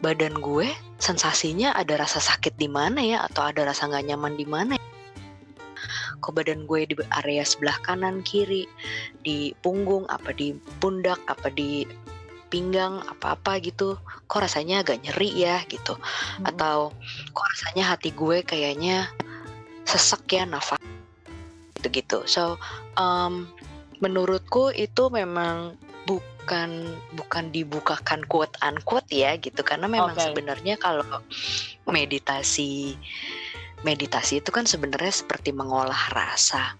badan 0.00 0.36
gue 0.38 0.68
sensasinya 1.00 1.72
ada 1.72 1.96
rasa 1.96 2.20
sakit 2.20 2.56
di 2.60 2.68
mana 2.68 3.00
ya 3.00 3.18
atau 3.24 3.48
ada 3.48 3.64
rasa 3.64 3.88
nggak 3.88 4.12
nyaman 4.12 4.34
di 4.36 4.46
mana 4.48 4.72
ya? 4.76 4.84
kok 6.20 6.32
badan 6.36 6.64
gue 6.66 6.88
di 6.88 6.94
area 7.22 7.44
sebelah 7.44 7.76
kanan 7.84 8.24
kiri 8.24 8.66
di 9.22 9.52
punggung 9.60 10.08
apa 10.08 10.32
di 10.32 10.56
pundak 10.80 11.20
apa 11.28 11.52
di 11.52 11.86
pinggang 12.48 13.02
apa-apa 13.10 13.58
gitu 13.62 13.98
kok 14.30 14.42
rasanya 14.42 14.82
agak 14.82 15.02
nyeri 15.02 15.30
ya 15.34 15.62
gitu 15.66 15.98
Mm-mm. 15.98 16.50
atau 16.50 16.94
kok 17.34 17.46
rasanya 17.56 17.94
hati 17.94 18.14
gue 18.14 18.42
kayaknya 18.46 19.10
sesek 19.86 20.26
ya 20.30 20.46
nafas 20.46 20.80
gitu-gitu 21.78 22.22
so 22.26 22.58
um, 22.98 23.50
menurutku 24.00 24.70
itu 24.74 25.08
memang 25.10 25.78
bukan 26.06 26.94
bukan 27.18 27.50
dibukakan 27.50 28.22
quote 28.30 28.54
unquote 28.62 29.10
ya 29.10 29.34
gitu. 29.36 29.60
Karena 29.66 29.90
memang 29.90 30.14
Oke. 30.14 30.22
sebenarnya 30.30 30.78
kalau 30.78 31.04
meditasi 31.90 32.94
meditasi 33.82 34.40
itu 34.40 34.50
kan 34.54 34.64
sebenarnya 34.64 35.12
seperti 35.12 35.50
mengolah 35.50 36.14
rasa. 36.14 36.78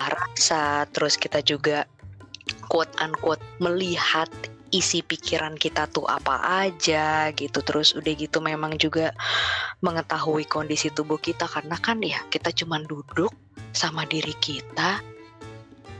Rasa 0.00 0.88
terus 0.94 1.18
kita 1.20 1.44
juga 1.44 1.84
quote 2.70 2.94
unquote 3.02 3.42
melihat 3.60 4.30
isi 4.70 5.02
pikiran 5.02 5.58
kita 5.58 5.90
tuh 5.90 6.06
apa 6.06 6.64
aja 6.64 7.34
gitu. 7.34 7.60
Terus 7.60 7.92
udah 7.98 8.14
gitu 8.14 8.38
memang 8.38 8.78
juga 8.78 9.10
mengetahui 9.82 10.46
kondisi 10.46 10.88
tubuh 10.94 11.18
kita. 11.18 11.50
Karena 11.50 11.76
kan 11.76 11.98
ya 12.00 12.22
kita 12.30 12.54
cuman 12.54 12.86
duduk 12.86 13.34
sama 13.74 14.06
diri 14.06 14.34
kita 14.38 15.02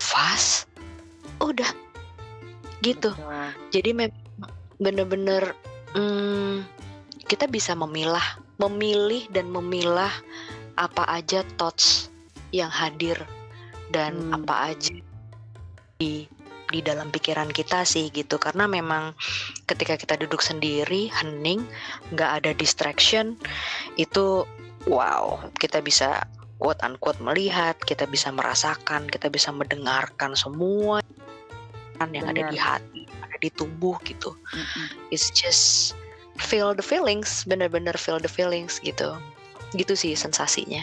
fast 0.01 0.67
udah 1.41 1.90
gitu 2.81 3.13
Betul. 3.13 3.49
jadi 3.73 3.91
memang 3.93 4.21
bener-bener 4.81 5.53
hmm, 5.93 6.65
kita 7.29 7.45
bisa 7.47 7.77
memilah 7.77 8.41
memilih 8.57 9.29
dan 9.33 9.49
memilah 9.53 10.13
apa 10.81 11.05
aja 11.09 11.45
thoughts 11.61 12.09
yang 12.51 12.73
hadir 12.73 13.17
dan 13.93 14.17
Hmm. 14.17 14.41
apa 14.43 14.73
aja 14.75 14.95
di 16.01 16.25
di 16.71 16.81
dalam 16.81 17.11
pikiran 17.11 17.51
kita 17.51 17.83
sih 17.83 18.09
gitu 18.15 18.39
karena 18.39 18.71
memang 18.71 19.11
ketika 19.67 19.99
kita 19.99 20.15
duduk 20.15 20.39
sendiri 20.39 21.11
hening 21.11 21.67
nggak 22.15 22.31
ada 22.41 22.51
distraction 22.55 23.35
itu 23.99 24.47
wow 24.87 25.43
kita 25.59 25.83
bisa 25.83 26.25
quote 26.63 26.79
unquote 26.87 27.19
melihat 27.19 27.75
kita 27.83 28.07
bisa 28.07 28.31
merasakan 28.31 29.11
kita 29.11 29.27
bisa 29.27 29.51
mendengarkan 29.51 30.39
semua 30.39 31.03
yang 32.09 32.25
ada 32.25 32.49
Benar. 32.49 32.53
di 32.53 32.59
hati 32.59 33.01
ada 33.21 33.37
di 33.37 33.51
tubuh 33.53 34.01
gitu 34.09 34.33
Mm-mm. 34.57 34.87
it's 35.13 35.29
just 35.29 35.93
feel 36.41 36.73
the 36.73 36.81
feelings 36.81 37.45
bener-bener 37.45 37.93
feel 38.01 38.17
the 38.17 38.31
feelings 38.31 38.81
gitu 38.81 39.13
gitu 39.77 39.93
sih 39.93 40.17
sensasinya 40.17 40.81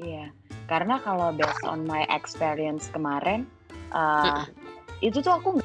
Iya, 0.00 0.32
karena 0.64 0.96
kalau 1.04 1.28
based 1.36 1.60
on 1.60 1.84
my 1.84 2.08
experience 2.08 2.88
kemarin, 2.88 3.44
uh, 3.92 4.48
itu 5.04 5.20
tuh 5.20 5.36
aku 5.36 5.60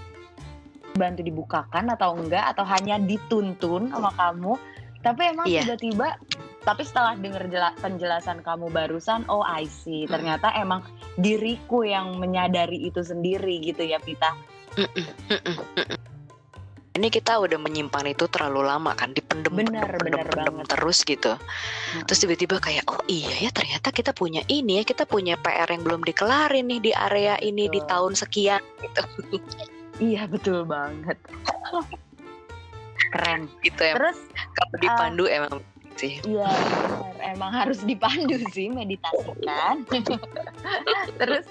bantu 0.99 1.23
dibukakan 1.23 1.87
atau 1.95 2.19
enggak 2.19 2.51
atau 2.51 2.67
hanya 2.67 2.99
dituntun 2.99 3.95
sama 3.95 4.11
kamu, 4.19 4.59
tapi 5.07 5.31
emang 5.31 5.47
Iya. 5.47 5.63
tiba-tiba, 5.63 6.19
tapi 6.67 6.83
setelah 6.83 7.15
dengar 7.15 7.47
jela- 7.47 7.77
penjelasan 7.79 8.43
kamu 8.43 8.67
barusan, 8.75 9.23
oh 9.31 9.39
I 9.39 9.71
see, 9.71 10.03
ternyata 10.03 10.51
emang 10.59 10.83
diriku 11.15 11.87
yang 11.87 12.19
menyadari 12.19 12.83
itu 12.83 12.99
sendiri 12.99 13.63
gitu 13.63 13.87
ya 13.87 14.03
Pita. 14.03 14.35
Mm-mm, 14.75 15.07
mm-mm, 15.31 15.55
mm-mm. 15.79 15.99
Ini 16.95 17.11
kita 17.11 17.35
udah 17.43 17.59
menyimpan 17.59 18.07
itu 18.07 18.23
terlalu 18.31 18.63
lama 18.63 18.95
kan, 18.95 19.11
dipendem, 19.11 19.51
Bener, 19.51 19.83
pendem, 19.83 19.99
bener 19.99 20.23
pendem, 20.23 20.31
pendem 20.31 20.53
banget. 20.63 20.67
terus 20.79 21.03
gitu. 21.03 21.35
Terus 22.07 22.19
tiba-tiba 22.23 22.55
kayak, 22.63 22.87
oh 22.87 23.03
iya 23.11 23.35
ya 23.43 23.51
ternyata 23.51 23.91
kita 23.91 24.15
punya 24.15 24.39
ini 24.47 24.79
ya, 24.79 24.83
kita 24.87 25.03
punya 25.03 25.35
PR 25.43 25.67
yang 25.67 25.83
belum 25.83 26.07
dikelarin 26.07 26.63
nih 26.71 26.79
di 26.79 26.91
area 26.95 27.35
ini 27.43 27.67
di 27.67 27.83
Betul. 27.83 27.91
tahun 27.91 28.13
sekian 28.15 28.61
gitu. 28.79 29.01
Iya 29.99 30.27
betul 30.31 30.63
banget. 30.63 31.19
Keren. 33.11 33.47
gitu 33.59 33.81
ya. 33.83 33.95
Terus 33.99 34.19
Kalau 34.55 34.75
dipandu 34.79 35.23
emang 35.27 35.59
sih. 35.97 36.19
Iya 36.23 36.51
emang 37.25 37.51
harus 37.51 37.81
dipandu 37.81 38.37
sih 38.53 38.69
meditasikan. 38.69 39.83
Terus 41.19 41.45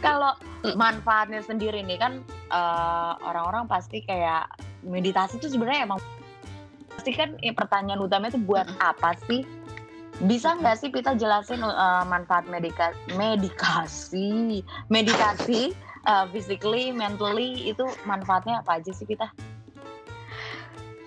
kalau 0.00 0.32
manfaatnya 0.74 1.44
sendiri 1.44 1.84
nih 1.84 2.00
kan 2.00 2.24
eh, 2.50 3.12
orang-orang 3.22 3.68
pasti 3.68 4.00
kayak 4.02 4.48
meditasi 4.82 5.36
itu 5.36 5.52
sebenarnya 5.52 5.84
emang 5.84 6.00
pasti 6.96 7.12
kan 7.14 7.36
eh, 7.44 7.52
pertanyaan 7.52 8.00
utamanya 8.00 8.34
itu 8.34 8.42
buat 8.42 8.66
apa 8.80 9.14
sih? 9.28 9.44
Bisa 10.18 10.58
nggak 10.58 10.76
sih 10.82 10.90
kita 10.90 11.14
jelasin 11.14 11.62
eh, 11.62 12.04
manfaat 12.08 12.48
medika 12.48 12.96
medikasi 13.14 14.64
meditasi 14.88 15.76
eh, 16.08 16.24
physically, 16.32 16.90
mentally 16.90 17.68
itu 17.68 17.84
manfaatnya 18.08 18.64
apa 18.64 18.80
aja 18.80 18.90
sih 18.90 19.06
kita? 19.06 19.28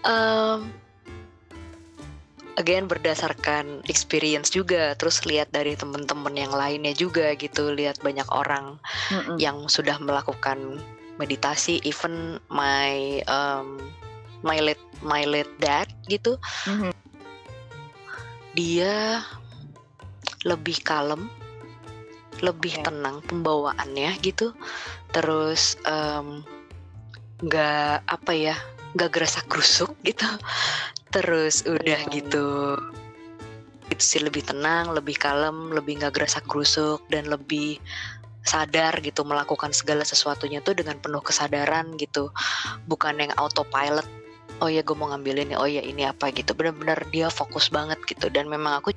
Em, 0.01 0.80
again 2.59 2.87
berdasarkan 2.89 3.85
experience 3.87 4.51
juga, 4.51 4.95
terus 4.99 5.23
lihat 5.23 5.51
dari 5.55 5.75
teman-teman 5.77 6.35
yang 6.35 6.51
lainnya 6.51 6.91
juga 6.91 7.31
gitu, 7.39 7.71
lihat 7.71 7.99
banyak 8.03 8.27
orang 8.31 8.75
Mm-mm. 9.11 9.37
yang 9.39 9.67
sudah 9.71 9.95
melakukan 10.01 10.79
meditasi, 11.19 11.79
even 11.85 12.41
my 12.49 13.21
um, 13.29 13.79
my 14.41 14.57
late 14.59 14.81
my 15.05 15.23
late 15.23 15.51
dad 15.61 15.87
gitu, 16.09 16.35
Mhm. 16.67 16.91
dia 18.57 19.21
lebih 20.43 20.81
kalem, 20.81 21.29
lebih 22.41 22.73
Oke. 22.73 22.83
tenang 22.83 23.21
pembawaannya 23.29 24.17
gitu, 24.25 24.51
terus 25.13 25.77
em, 25.85 26.41
nggak 27.45 28.05
apa 28.09 28.31
ya, 28.33 28.55
nggak 28.97 29.11
gerasak 29.13 29.45
gerusuk 29.45 29.93
gitu, 30.01 30.25
terus 31.11 31.67
udah 31.67 31.99
Iya. 32.07 32.11
gitu 32.11 32.79
itu 33.91 34.03
sih 34.03 34.21
lebih 34.23 34.47
tenang, 34.47 34.95
lebih 34.95 35.19
kalem, 35.19 35.75
lebih 35.75 35.99
nggak 35.99 36.15
gerasak 36.15 36.47
gerusuk 36.47 37.03
dan 37.11 37.27
lebih 37.27 37.75
sadar 38.41 38.97
gitu 39.03 39.21
melakukan 39.27 39.69
segala 39.75 40.01
sesuatunya 40.07 40.63
tuh 40.63 40.73
dengan 40.73 40.97
penuh 40.97 41.19
kesadaran 41.19 41.93
gitu, 41.99 42.31
bukan 42.87 43.19
yang 43.19 43.35
autopilot. 43.35 44.07
Oh 44.63 44.71
ya 44.71 44.79
gue 44.81 44.95
mau 44.95 45.11
ngambil 45.11 45.45
ini, 45.45 45.53
oh 45.59 45.67
ya 45.67 45.83
ini 45.83 46.07
apa 46.07 46.31
gitu. 46.31 46.55
Bener-bener 46.55 47.03
dia 47.11 47.27
fokus 47.27 47.67
banget 47.67 47.99
gitu 48.07 48.31
dan 48.31 48.47
memang 48.47 48.79
aku 48.79 48.95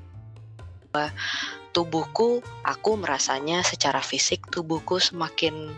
tubuhku, 1.74 2.38
aku 2.62 2.90
merasanya 2.94 3.66
secara 3.66 3.98
fisik 3.98 4.46
tubuhku 4.54 5.02
semakin 5.02 5.74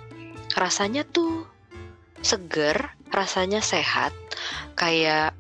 rasanya 0.55 1.09
tuh 1.09 1.49
seger, 2.21 2.77
rasanya 3.13 3.65
sehat, 3.65 4.13
kayak 4.77 5.36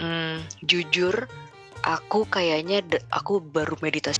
hmm, 0.00 0.44
jujur 0.64 1.28
aku 1.86 2.26
kayaknya 2.26 2.82
aku 3.14 3.38
baru 3.40 3.78
meditasi 3.80 4.18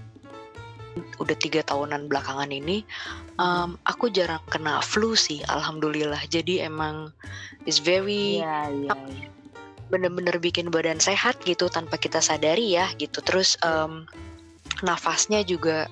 udah 1.21 1.37
tiga 1.37 1.61
tahunan 1.65 2.09
belakangan 2.09 2.49
ini. 2.49 2.85
Um, 3.37 3.77
aku 3.85 4.09
jarang 4.09 4.41
kena 4.49 4.81
flu 4.81 5.13
sih 5.13 5.45
alhamdulillah. 5.45 6.21
Jadi 6.29 6.65
emang 6.65 7.13
is 7.69 7.81
very 7.81 8.41
Iya, 8.41 8.73
iya, 8.73 8.95
iya. 8.97 9.29
bener-bener 9.93 10.41
bikin 10.41 10.73
badan 10.73 10.99
sehat 10.99 11.37
gitu 11.45 11.69
tanpa 11.69 12.01
kita 12.01 12.25
sadari 12.25 12.77
ya 12.77 12.89
gitu. 12.97 13.21
Terus 13.21 13.61
em, 13.61 14.09
nafasnya 14.81 15.45
juga 15.45 15.89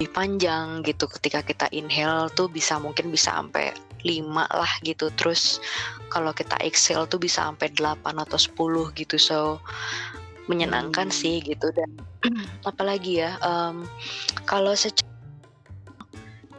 lebih 0.00 0.16
panjang 0.16 0.80
gitu 0.80 1.04
ketika 1.20 1.44
kita 1.44 1.66
inhale 1.76 2.32
tuh 2.32 2.48
bisa 2.48 2.80
mungkin 2.80 3.12
bisa 3.12 3.36
sampai 3.36 3.76
5 4.04 4.44
lah 4.48 4.72
gitu 4.82 5.08
terus 5.14 5.58
kalau 6.10 6.34
kita 6.34 6.58
exhale 6.64 7.06
tuh 7.06 7.20
bisa 7.22 7.46
sampai 7.46 7.70
8 7.72 8.16
atau 8.18 8.38
10 8.38 8.90
gitu 8.96 9.16
so 9.20 9.58
menyenangkan 10.50 11.08
Hmm. 11.08 11.14
sih 11.14 11.38
gitu 11.44 11.70
dan 11.70 11.90
apalagi 12.70 13.22
ya 13.22 13.38
em, 13.40 13.86
kalau 14.44 14.74
secara 14.74 15.06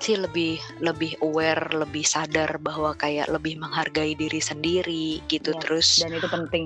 sih 0.01 0.17
lebih 0.17 0.57
lebih 0.81 1.13
aware 1.21 1.77
lebih 1.77 2.01
sadar 2.01 2.57
bahwa 2.57 2.97
kayak 2.97 3.29
lebih 3.29 3.61
menghargai 3.61 4.17
diri 4.17 4.41
sendiri 4.41 5.21
gitu 5.29 5.53
Yes, 5.53 5.61
terus 5.61 5.87
dan 6.01 6.11
itu 6.17 6.25
penting. 6.25 6.65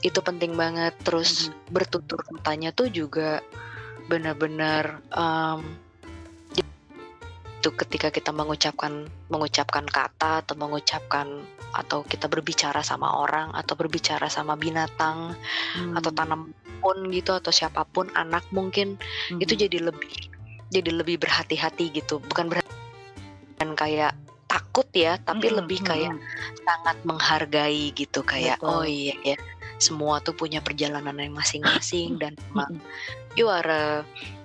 itu 0.00 0.20
penting 0.24 0.52
banget 0.56 0.96
terus 1.04 1.48
Mhm. 1.48 1.72
bertutur 1.72 2.20
katanya 2.24 2.72
tuh 2.72 2.88
juga 2.92 3.40
benar-benar 4.08 5.00
em, 5.12 5.60
itu 7.60 7.76
ketika 7.76 8.08
kita 8.08 8.32
mengucapkan 8.32 9.04
mengucapkan 9.28 9.84
kata 9.84 10.40
atau 10.40 10.56
mengucapkan 10.56 11.44
atau 11.76 12.00
kita 12.08 12.24
berbicara 12.24 12.80
sama 12.80 13.20
orang 13.20 13.52
atau 13.52 13.76
berbicara 13.76 14.32
sama 14.32 14.56
binatang 14.56 15.36
Hmm. 15.76 15.92
atau 15.92 16.08
tanam 16.08 16.56
pun 16.80 16.96
gitu 17.12 17.36
atau 17.36 17.52
siapa 17.52 17.84
pun 17.84 18.08
anak 18.16 18.48
mungkin 18.48 18.96
Mhm. 19.28 19.44
itu 19.44 19.52
jadi 19.60 19.92
lebih 19.92 20.32
jadi 20.72 20.88
lebih 20.88 21.20
berhati-hati 21.20 21.92
gitu 22.00 22.24
bukan 22.32 22.48
berhati 22.48 22.72
bukan 23.60 23.76
kayak 23.76 24.16
takut 24.48 24.88
ya 24.96 25.20
tapi 25.20 25.52
Mm-mm, 25.52 25.60
lebih 25.60 25.84
kayak 25.84 26.16
mm-mm. 26.16 26.64
sangat 26.64 26.96
menghargai 27.04 27.92
gitu 27.92 28.24
kayak 28.24 28.56
Betul. 28.56 28.72
oh 28.72 28.84
iya 28.88 29.14
ya 29.22 29.36
semua 29.76 30.24
tuh 30.24 30.32
punya 30.32 30.64
perjalanan 30.64 31.12
yang 31.20 31.36
masing-masing 31.36 32.16
dan 32.16 32.32
emang 32.50 32.80
Mm-mm. 32.80 33.36
you 33.36 33.52
are 33.52 33.68
a, 33.68 33.84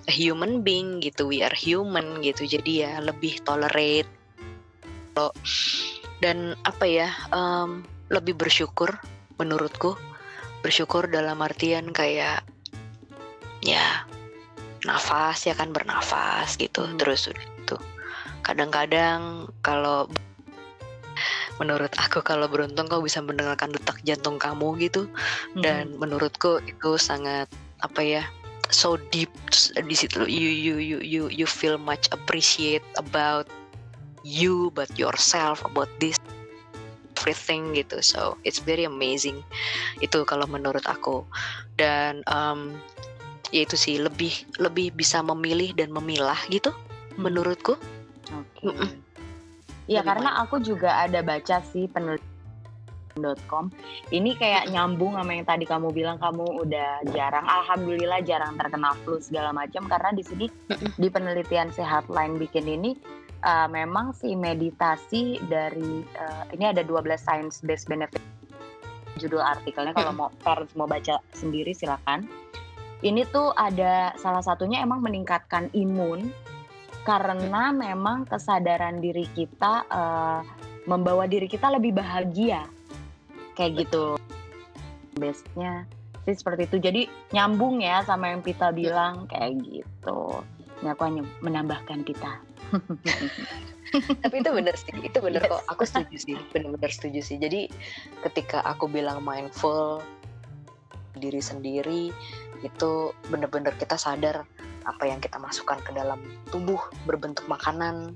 a 0.06 0.12
human 0.14 0.62
being 0.62 1.02
gitu 1.02 1.26
we 1.26 1.42
are 1.42 1.54
human 1.54 2.22
gitu. 2.22 2.46
Jadi 2.46 2.86
ya 2.86 3.02
lebih 3.02 3.42
tolerate. 3.42 4.08
Lo- 5.18 5.34
dan 6.24 6.56
apa 6.64 6.84
ya 6.88 7.08
em, 7.34 7.84
lebih 8.08 8.38
bersyukur 8.38 8.94
menurutku. 9.36 9.98
Bersyukur 10.64 11.06
dalam 11.10 11.38
artian 11.44 11.92
kayak 11.92 12.42
ya 13.62 14.06
nafas 14.86 15.44
ya 15.46 15.54
kan 15.58 15.74
bernafas 15.74 16.54
gitu. 16.56 16.86
Hmm. 16.86 16.96
terus 16.96 17.26
udah 17.26 17.46
itu 17.66 17.76
kadang-kadang 18.46 19.50
kalau 19.58 20.06
menurut 21.58 21.90
aku 21.98 22.22
kalau 22.22 22.46
beruntung 22.46 22.86
kau 22.86 23.02
bisa 23.02 23.18
mendengarkan 23.24 23.74
detak 23.74 23.98
jantung 24.06 24.38
kamu 24.38 24.78
gitu. 24.78 25.10
Mhm. 25.56 25.62
dan 25.64 25.84
menurutku 25.98 26.62
itu 26.68 26.94
sangat 27.00 27.50
apa 27.82 28.00
ya 28.00 28.22
so 28.70 28.96
deep 29.10 29.28
Terus 29.56 29.72
di 29.88 29.96
situ 29.96 30.20
you 30.28 30.52
you 30.52 30.76
you 30.76 30.98
you 31.00 31.22
you 31.32 31.46
feel 31.48 31.80
much 31.80 32.12
appreciate 32.12 32.84
about 33.00 33.48
you 34.20 34.68
but 34.76 34.92
yourself 35.00 35.64
about 35.64 35.88
this 35.96 36.20
everything 37.16 37.72
gitu 37.72 38.04
so 38.04 38.36
it's 38.44 38.60
very 38.60 38.84
amazing 38.84 39.40
itu 40.04 40.28
kalau 40.28 40.44
menurut 40.44 40.84
aku 40.84 41.24
dan 41.80 42.20
um, 42.28 42.76
ya 43.48 43.64
itu 43.64 43.80
sih 43.80 43.96
lebih 43.96 44.44
lebih 44.60 44.92
bisa 44.92 45.24
memilih 45.24 45.72
dan 45.72 45.88
memilah 45.88 46.36
gitu 46.52 46.68
Mhm. 47.16 47.24
menurutku 47.24 47.80
Oke. 48.28 48.60
Mm-mm. 48.60 48.92
Ya 49.88 50.04
Lebih 50.04 50.08
karena 50.12 50.30
aku 50.44 50.60
juga 50.60 51.00
ada 51.00 51.24
baca 51.24 51.64
sih 51.64 51.88
penelitian.com. 53.16 53.72
Ini 54.12 54.30
kayak 54.36 54.68
nyambung 54.70 55.16
sama 55.16 55.32
yang 55.32 55.48
tadi 55.48 55.64
kamu 55.64 55.88
bilang 55.90 56.20
kamu 56.20 56.68
udah 56.68 56.90
jarang, 57.16 57.48
alhamdulillah 57.48 58.20
jarang 58.22 58.54
terkena 58.60 58.92
flu 59.02 59.18
segala 59.18 59.50
macam 59.56 59.88
karena 59.88 60.12
di 60.12 60.22
sini 60.22 60.46
di 61.00 61.08
penelitian 61.08 61.72
sehat 61.72 62.06
lain 62.12 62.36
bikin 62.36 62.68
ini 62.68 62.94
uh, 63.42 63.66
memang 63.66 64.12
si 64.12 64.36
meditasi 64.36 65.40
dari 65.48 66.04
uh, 66.20 66.44
ini 66.52 66.64
ada 66.70 66.84
12 66.84 67.16
science 67.16 67.64
based 67.64 67.88
benefit 67.88 68.20
judul 69.16 69.40
artikelnya. 69.40 69.96
Kalau 69.96 70.12
mau 70.12 70.28
parents 70.44 70.76
mau 70.76 70.84
baca 70.84 71.18
sendiri 71.32 71.72
silakan. 71.72 72.28
Ini 73.04 73.28
tuh 73.28 73.52
ada 73.52 74.16
salah 74.16 74.40
satunya 74.40 74.80
emang 74.80 75.04
meningkatkan 75.04 75.68
imun 75.76 76.32
karena 77.04 77.68
memang 77.68 78.24
kesadaran 78.24 79.04
diri 79.04 79.28
kita 79.36 79.84
eh, 79.84 80.40
membawa 80.88 81.28
diri 81.28 81.44
kita 81.44 81.76
lebih 81.76 81.92
bahagia 81.92 82.64
kayak 83.56 83.88
gitu. 83.88 84.20
Bestnya 85.16 85.88
sih 86.28 86.36
seperti 86.36 86.68
itu. 86.68 86.76
Jadi 86.78 87.02
nyambung 87.32 87.80
ya 87.80 88.04
sama 88.04 88.30
yang 88.30 88.44
Pita 88.44 88.70
bilang 88.70 89.26
kayak 89.32 89.58
gitu. 89.64 90.44
Ini 90.84 90.92
aku 90.92 91.02
hanya 91.08 91.24
menambahkan 91.40 92.04
Pita 92.04 92.36
tapi 94.22 94.42
itu 94.42 94.50
bener 94.50 94.74
sih 94.74 94.92
itu 95.00 95.18
bener 95.22 95.42
Yes. 95.42 95.50
kok. 95.50 95.62
Aku 95.70 95.82
setuju 95.86 96.16
sih 96.18 96.36
bener-bener 96.50 96.90
setuju 96.90 97.20
sih. 97.22 97.36
Jadi 97.38 97.70
ketika 98.26 98.62
aku 98.66 98.90
bilang 98.90 99.22
mindful 99.22 100.02
diri 101.16 101.40
sendiri 101.40 102.12
itu 102.60 102.90
bener-bener 103.32 103.72
kita 103.78 103.96
sadar 103.96 104.44
apa 104.86 105.04
yang 105.06 105.18
kita 105.18 105.40
masukkan 105.40 105.80
ke 105.82 105.90
dalam 105.96 106.20
tubuh 106.52 106.78
berbentuk 107.08 107.46
makanan 107.48 108.14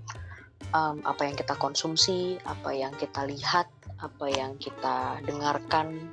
um, 0.76 1.00
apa 1.02 1.26
yang 1.26 1.34
kita 1.34 1.56
konsumsi 1.56 2.36
apa 2.44 2.70
yang 2.76 2.92
kita 3.00 3.24
lihat 3.26 3.66
apa 4.00 4.26
yang 4.32 4.56
kita 4.56 5.20
dengarkan 5.28 6.08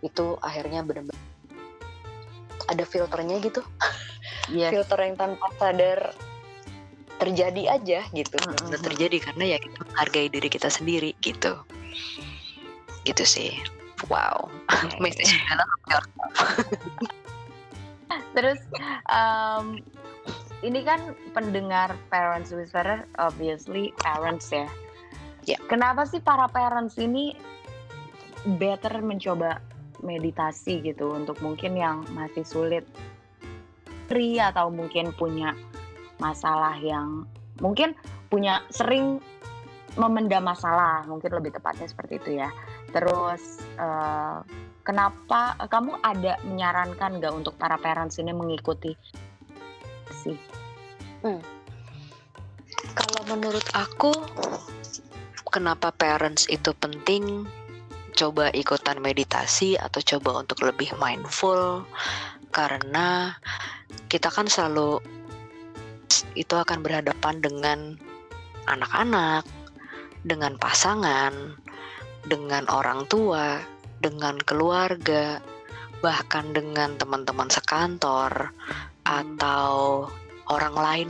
itu 0.00 0.38
akhirnya 0.40 0.86
benar-benar 0.86 1.18
ada 2.70 2.84
filternya 2.86 3.42
gitu. 3.42 3.62
Yes. 4.50 4.74
filter 4.74 4.98
yang 4.98 5.14
tanpa 5.14 5.46
sadar 5.58 6.14
terjadi 7.22 7.62
aja 7.78 8.00
gitu. 8.14 8.36
Mm, 8.40 8.50
mm, 8.50 8.58
benar 8.66 8.80
mm. 8.80 8.86
terjadi 8.90 9.16
karena 9.30 9.44
ya 9.54 9.58
kita 9.60 9.78
menghargai 9.86 10.28
diri 10.30 10.48
kita 10.48 10.68
sendiri 10.70 11.10
gitu. 11.22 11.54
Gitu 13.04 13.24
sih. 13.26 13.58
Wow. 14.08 14.48
Message 15.02 15.36
Terus 18.34 18.58
um, 19.10 19.78
ini 20.62 20.80
kan 20.82 21.14
pendengar 21.36 21.94
Parents 22.08 22.50
Whisperer 22.54 23.04
obviously 23.18 23.92
parents 24.00 24.50
ya. 24.50 24.66
Ya. 25.48 25.58
Kenapa 25.68 26.04
sih 26.04 26.20
para 26.20 26.48
parents 26.50 26.96
ini 27.00 27.36
better 28.60 29.04
mencoba 29.04 29.60
meditasi 30.00 30.80
gitu 30.80 31.12
untuk 31.12 31.36
mungkin 31.44 31.76
yang 31.76 32.08
masih 32.16 32.44
sulit 32.44 32.84
free 34.08 34.40
atau 34.40 34.72
mungkin 34.72 35.12
punya 35.12 35.52
masalah 36.18 36.76
yang 36.80 37.28
mungkin 37.60 37.92
punya 38.32 38.64
sering 38.72 39.20
memendam 39.98 40.46
masalah 40.46 41.02
mungkin 41.04 41.34
lebih 41.34 41.52
tepatnya 41.56 41.86
seperti 41.88 42.16
itu 42.20 42.30
ya. 42.40 42.48
Terus 42.90 43.60
eh, 43.76 44.38
kenapa 44.82 45.56
kamu 45.68 46.00
ada 46.00 46.40
menyarankan 46.48 47.20
nggak 47.20 47.34
untuk 47.34 47.54
para 47.60 47.76
parents 47.76 48.16
ini 48.18 48.32
mengikuti 48.32 48.96
sih? 50.24 50.36
Kalau 52.96 53.22
menurut 53.28 53.64
aku, 53.76 54.10
kenapa 55.50 55.90
parents 55.90 56.46
itu 56.46 56.70
penting? 56.78 57.44
Coba 58.14 58.50
ikutan 58.54 58.98
meditasi 59.02 59.74
atau 59.78 60.02
coba 60.02 60.46
untuk 60.46 60.62
lebih 60.66 60.94
mindful, 60.98 61.86
karena 62.50 63.38
kita 64.10 64.30
kan 64.30 64.50
selalu 64.50 64.98
itu 66.34 66.54
akan 66.54 66.82
berhadapan 66.82 67.38
dengan 67.38 67.78
anak-anak, 68.66 69.46
dengan 70.26 70.58
pasangan, 70.58 71.54
dengan 72.26 72.66
orang 72.68 73.06
tua, 73.06 73.62
dengan 74.02 74.36
keluarga, 74.42 75.38
bahkan 76.02 76.50
dengan 76.50 76.96
teman-teman 76.96 77.48
sekantor 77.48 78.52
atau 79.06 80.06
orang 80.50 80.74
lain 80.76 81.08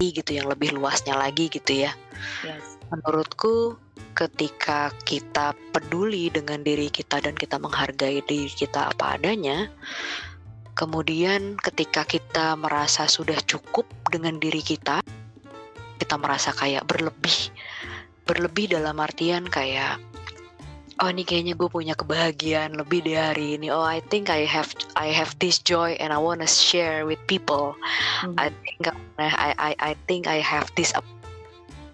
gitu 0.00 0.32
yang 0.32 0.48
lebih 0.48 0.72
luasnya 0.72 1.12
lagi 1.12 1.52
gitu 1.52 1.84
ya. 1.84 1.92
Yes. 2.40 2.79
Menurutku 2.90 3.78
ketika 4.18 4.90
kita 5.06 5.54
peduli 5.70 6.26
dengan 6.28 6.60
diri 6.66 6.90
kita 6.90 7.22
dan 7.22 7.38
kita 7.38 7.62
menghargai 7.62 8.18
diri 8.26 8.50
kita 8.50 8.90
apa 8.90 9.14
adanya, 9.14 9.70
kemudian 10.74 11.54
ketika 11.62 12.02
kita 12.02 12.58
merasa 12.58 13.06
sudah 13.06 13.38
cukup 13.46 13.86
dengan 14.10 14.42
diri 14.42 14.58
kita, 14.58 15.06
kita 16.02 16.14
merasa 16.18 16.50
kayak 16.50 16.82
berlebih. 16.90 17.54
Berlebih 18.26 18.74
dalam 18.74 18.98
artian 18.98 19.46
kayak 19.46 20.02
oh 21.00 21.08
ini 21.08 21.24
kayaknya 21.24 21.54
gue 21.56 21.68
punya 21.72 21.94
kebahagiaan 21.96 22.76
lebih 22.76 23.06
dari 23.06 23.16
hari 23.16 23.46
ini. 23.56 23.72
Oh 23.72 23.84
I 23.84 24.04
think 24.12 24.28
I 24.28 24.44
have 24.44 24.74
I 24.98 25.14
have 25.14 25.32
this 25.40 25.62
joy 25.62 25.96
and 25.96 26.12
I 26.12 26.20
wanna 26.20 26.48
share 26.48 27.08
with 27.08 27.20
people. 27.24 27.78
Mhm. 28.26 28.36
I 28.36 28.48
think 28.66 28.82
I 29.16 29.52
I 29.56 29.72
I 29.78 29.92
think 30.10 30.28
I 30.28 30.44
have 30.44 30.68
this 30.76 30.92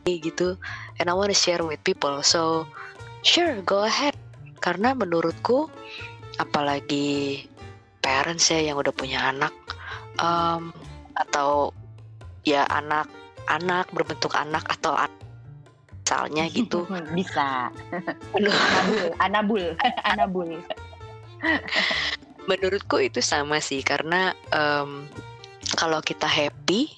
gitu 0.07 0.55
and 1.03 1.11
I 1.11 1.15
want 1.19 1.35
to 1.35 1.39
share 1.39 1.67
with 1.67 1.83
people 1.83 2.23
so 2.23 2.71
sure 3.27 3.59
go 3.67 3.83
ahead 3.83 4.15
karena 4.63 4.95
menurutku 4.95 5.67
apalagi 6.39 7.43
parents 7.99 8.55
ya 8.55 8.63
yang 8.63 8.79
udah 8.79 8.95
punya 8.95 9.35
anak 9.35 9.51
um, 10.23 10.71
atau 11.19 11.75
ya 12.47 12.63
anak 12.71 13.11
anak 13.51 13.91
berbentuk 13.91 14.31
anak 14.39 14.63
atau 14.71 14.95
an- 14.95 15.11
misalnya 16.07 16.47
gitu 16.55 16.87
Bisa. 17.19 17.75
Anabul, 18.39 19.07
anabul, 19.19 19.65
anabul. 20.15 20.51
menurutku 22.47 23.03
itu 23.03 23.19
sama 23.19 23.59
sih 23.59 23.83
karena 23.83 24.31
em, 24.55 25.11
kalau 25.75 25.99
kita 25.99 26.31
happy 26.31 26.95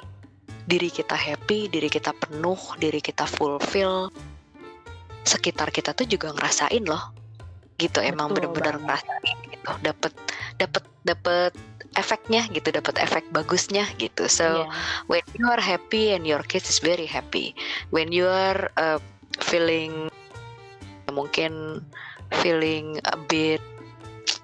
diri 0.68 0.92
kita 0.92 1.16
happy 1.16 1.72
diri 1.72 1.88
kita 1.88 2.12
penuh 2.12 2.60
diri 2.76 3.00
kita 3.00 3.24
fulfill 3.24 4.12
sekitar 5.24 5.72
kita 5.72 5.96
tuh 5.96 6.04
juga 6.04 6.32
ngerasain 6.36 6.84
loh 6.84 7.12
gitu 7.80 8.04
emang 8.04 8.32
Betul 8.32 8.52
bener-bener 8.52 8.76
banget. 8.76 8.84
ngerasain 9.08 9.38
gitu 9.48 9.70
dapat 9.80 10.12
dapat 10.60 10.84
dapat 11.08 11.52
efeknya 11.96 12.44
gitu 12.52 12.68
dapat 12.68 13.00
efek 13.00 13.24
bagusnya 13.32 13.88
gitu 13.96 14.28
so 14.28 14.44
Iya. 14.44 14.68
when 15.08 15.24
you 15.34 15.46
are 15.48 15.60
happy 15.62 16.12
and 16.12 16.28
your 16.28 16.44
kids 16.44 16.68
is 16.68 16.78
very 16.84 17.08
happy 17.08 17.56
when 17.90 18.12
you 18.12 18.28
are 18.28 18.68
uh, 18.76 19.00
feeling 19.40 20.12
mungkin 21.08 21.80
feeling 22.44 23.00
a 23.08 23.16
bit 23.16 23.64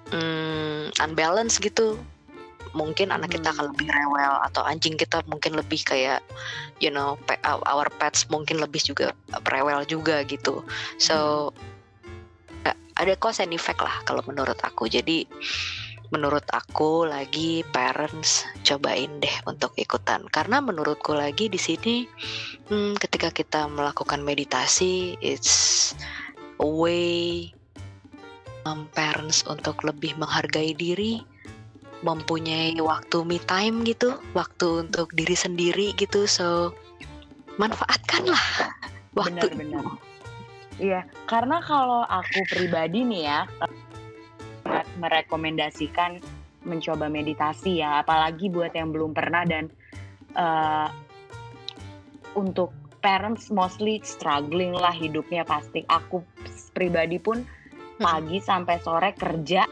mm, 0.09 0.89
unbalanced 0.99 1.61
gitu 1.61 2.01
mungkin 2.75 3.15
anak 3.15 3.31
kita 3.33 3.55
akan 3.55 3.71
Hmm. 3.71 3.73
lebih 3.73 3.87
rewel 3.87 4.33
atau 4.51 4.61
anjing 4.67 4.99
kita 4.99 5.23
mungkin 5.31 5.55
lebih 5.55 5.79
kayak 5.87 6.19
you 6.83 6.91
know 6.91 7.15
pe- 7.23 7.39
our 7.47 7.87
pets 7.97 8.27
mungkin 8.27 8.59
lebih 8.59 8.83
juga 8.83 9.15
rewel 9.47 9.87
juga 9.87 10.21
gitu. 10.27 10.61
So 10.99 11.49
uh, 12.67 12.77
ada 12.99 13.15
cause 13.15 13.39
and 13.39 13.55
effect 13.55 13.79
lah 13.79 14.03
kalau 14.03 14.21
menurut 14.27 14.59
aku. 14.59 14.91
Jadi 14.91 15.23
menurut 16.13 16.45
aku 16.53 17.09
lagi 17.09 17.65
parents 17.73 18.45
cobain 18.61 19.09
deh 19.23 19.35
untuk 19.49 19.73
ikutan. 19.79 20.21
Karena 20.29 20.61
menurutku 20.61 21.17
lagi 21.17 21.49
di 21.49 21.57
sini 21.57 22.05
hmm, 22.69 22.99
ketika 23.01 23.33
kita 23.33 23.65
melakukan 23.71 24.21
meditasi 24.21 25.17
it's 25.23 25.95
a 26.61 26.67
way 26.67 27.49
um, 28.69 28.85
parents 28.93 29.41
untuk 29.47 29.81
lebih 29.81 30.13
menghargai 30.21 30.77
diri 30.77 31.34
mempunyai 32.05 32.77
waktu 32.77 33.25
me 33.25 33.41
time 33.49 33.81
gitu 33.81 34.21
waktu 34.37 34.85
untuk 34.85 35.09
diri 35.17 35.33
sendiri 35.33 35.97
gitu 35.97 36.29
so 36.29 36.69
manfaatkanlah 37.57 38.45
waktu 39.17 39.49
Benar-benar. 39.49 39.81
itu. 39.81 40.13
Iya, 40.75 41.01
karena 41.23 41.63
kalau 41.63 42.03
aku 42.03 42.43
pribadi 42.51 43.07
nih 43.07 43.23
ya 43.31 43.39
sangat 44.67 44.87
merekomendasikan 44.99 46.19
mencoba 46.67 47.07
meditasi 47.07 47.79
ya, 47.79 48.03
apalagi 48.03 48.51
buat 48.51 48.75
yang 48.75 48.91
belum 48.91 49.15
pernah 49.15 49.47
dan 49.47 49.71
eh, 50.35 50.89
untuk 52.35 52.75
parents 52.99 53.47
mostly 53.55 54.03
struggling 54.03 54.75
lah 54.75 54.91
hidupnya 54.91 55.47
pasti. 55.47 55.87
Aku 55.87 56.19
pribadi 56.75 57.23
pun 57.23 57.47
pagi 57.95 58.43
sampai 58.43 58.75
sore 58.83 59.15
kerja 59.15 59.63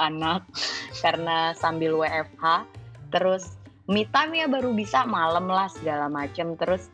anak 0.00 0.48
karena 1.04 1.52
sambil 1.52 2.00
WFH 2.00 2.64
terus 3.12 3.60
me 3.84 4.08
time 4.08 4.32
ya 4.32 4.46
baru 4.48 4.72
bisa 4.72 5.04
malam 5.04 5.48
lah 5.48 5.68
segala 5.68 6.08
macem. 6.08 6.56
Terus 6.56 6.88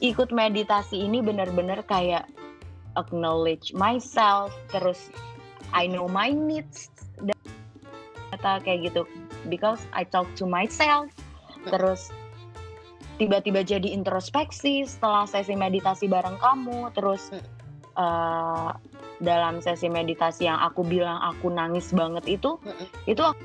ikut 0.00 0.32
meditasi 0.32 1.04
ini 1.04 1.20
benar-benar 1.20 1.84
kayak 1.84 2.24
acknowledge 2.96 3.72
myself 3.76 4.52
terus 4.72 5.12
I 5.72 5.88
know 5.88 6.08
my 6.08 6.32
needs 6.32 6.92
dan 7.20 7.36
kata 8.32 8.64
kayak 8.64 8.92
gitu. 8.92 9.02
Because 9.48 9.80
I 9.92 10.04
talk 10.08 10.28
to 10.40 10.44
myself. 10.48 11.12
Terus 11.68 12.12
tiba-tiba 13.20 13.62
jadi 13.62 13.92
introspeksi 13.92 14.88
setelah 14.88 15.28
sesi 15.28 15.52
meditasi 15.52 16.08
bareng 16.08 16.40
kamu. 16.40 16.92
Terus 16.96 17.32
eh, 17.96 18.70
dalam 19.20 19.60
sesi 19.60 19.90
meditasi 19.90 20.48
yang 20.48 20.62
aku 20.62 20.86
bilang 20.86 21.20
aku 21.20 21.52
nangis 21.52 21.92
banget 21.92 22.40
itu 22.40 22.56
Mm-mm. 22.62 22.86
itu 23.04 23.22
aku 23.22 23.42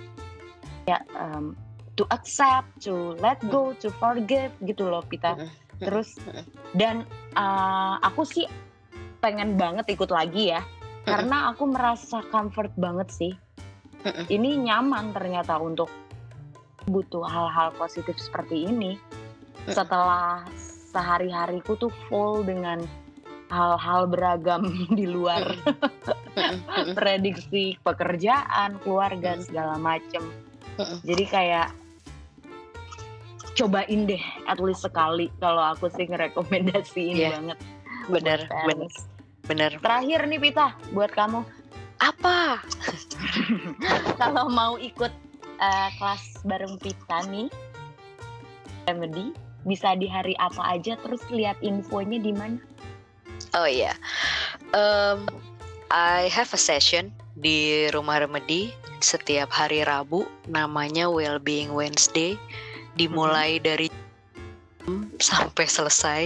ya 0.88 1.03
um, 1.19 1.58
to 1.99 2.08
accept 2.13 2.69
to 2.80 3.17
let 3.19 3.41
go 3.51 3.75
to 3.82 3.91
forgive 3.99 4.53
gitu 4.63 4.88
loh 4.88 5.03
Pita. 5.03 5.36
Mm-mm. 5.36 5.49
terus 5.84 6.15
dan 6.73 7.03
uh, 7.36 7.99
aku 8.01 8.23
sih 8.23 8.47
pengen 9.19 9.58
banget 9.58 9.89
ikut 9.93 10.10
lagi 10.10 10.56
ya 10.56 10.62
karena 11.08 11.56
aku 11.56 11.71
merasa 11.71 12.19
comfort 12.27 12.75
banget 12.75 13.08
sih. 13.08 13.34
Ini 14.08 14.60
nyaman 14.60 15.15
ternyata 15.15 15.56
untuk 15.56 15.88
butuh 16.88 17.23
hal-hal 17.23 17.71
positif 17.80 18.19
seperti 18.19 18.67
ini. 18.67 18.99
Setelah 19.67 20.43
sehari-hariku 20.91 21.80
tuh 21.80 21.91
full 22.08 22.43
dengan 22.43 22.84
hal-hal 23.47 24.07
beragam 24.07 24.67
di 24.99 25.05
luar. 25.07 25.43
Prediksi 26.93 27.79
pekerjaan 27.81 28.77
keluarga 28.83 29.39
segala 29.41 29.79
macem. 29.79 30.21
Jadi 31.01 31.25
kayak 31.25 31.73
cobain 33.57 34.05
deh 34.05 34.21
at 34.45 34.62
least 34.62 34.86
sekali. 34.86 35.33
Kalau 35.41 35.73
aku 35.73 35.89
sih 35.89 36.05
ngerekomendasiin 36.05 37.15
Iya. 37.17 37.29
banget. 37.41 37.60
Bener 38.07 38.39
buat 38.45 38.77
bener. 39.47 39.71
Terakhir 39.81 40.19
nih 40.29 40.39
Pita 40.39 40.77
buat 40.93 41.10
kamu. 41.12 41.41
Apa? 41.97 42.62
Kalau 44.21 44.53
mau 44.53 44.77
ikut 44.77 45.10
eh, 45.57 45.89
kelas 45.97 46.45
bareng 46.45 46.77
Pita 46.77 47.25
nih 47.25 47.49
Remedy 48.86 49.33
bisa 49.65 49.97
di 49.97 50.05
hari 50.07 50.38
apa 50.38 50.77
aja 50.77 50.95
terus 51.01 51.19
lihat 51.27 51.57
infonya 51.60 52.21
di 52.21 52.31
mana 52.31 52.62
Oh 53.55 53.67
iya, 53.67 53.95
Em, 54.75 55.23
I 55.88 56.27
have 56.27 56.51
a 56.51 56.60
session 56.60 57.15
di 57.39 57.88
rumah 57.95 58.19
remedi 58.19 58.75
setiap 58.99 59.53
hari 59.53 59.86
Rabu, 59.86 60.27
namanya 60.49 61.07
Wellbeing 61.07 61.71
Wednesday, 61.71 62.36
dimulai 62.99 63.62
dari 63.62 63.88
sampai 65.19 65.67
selesai. 65.67 66.23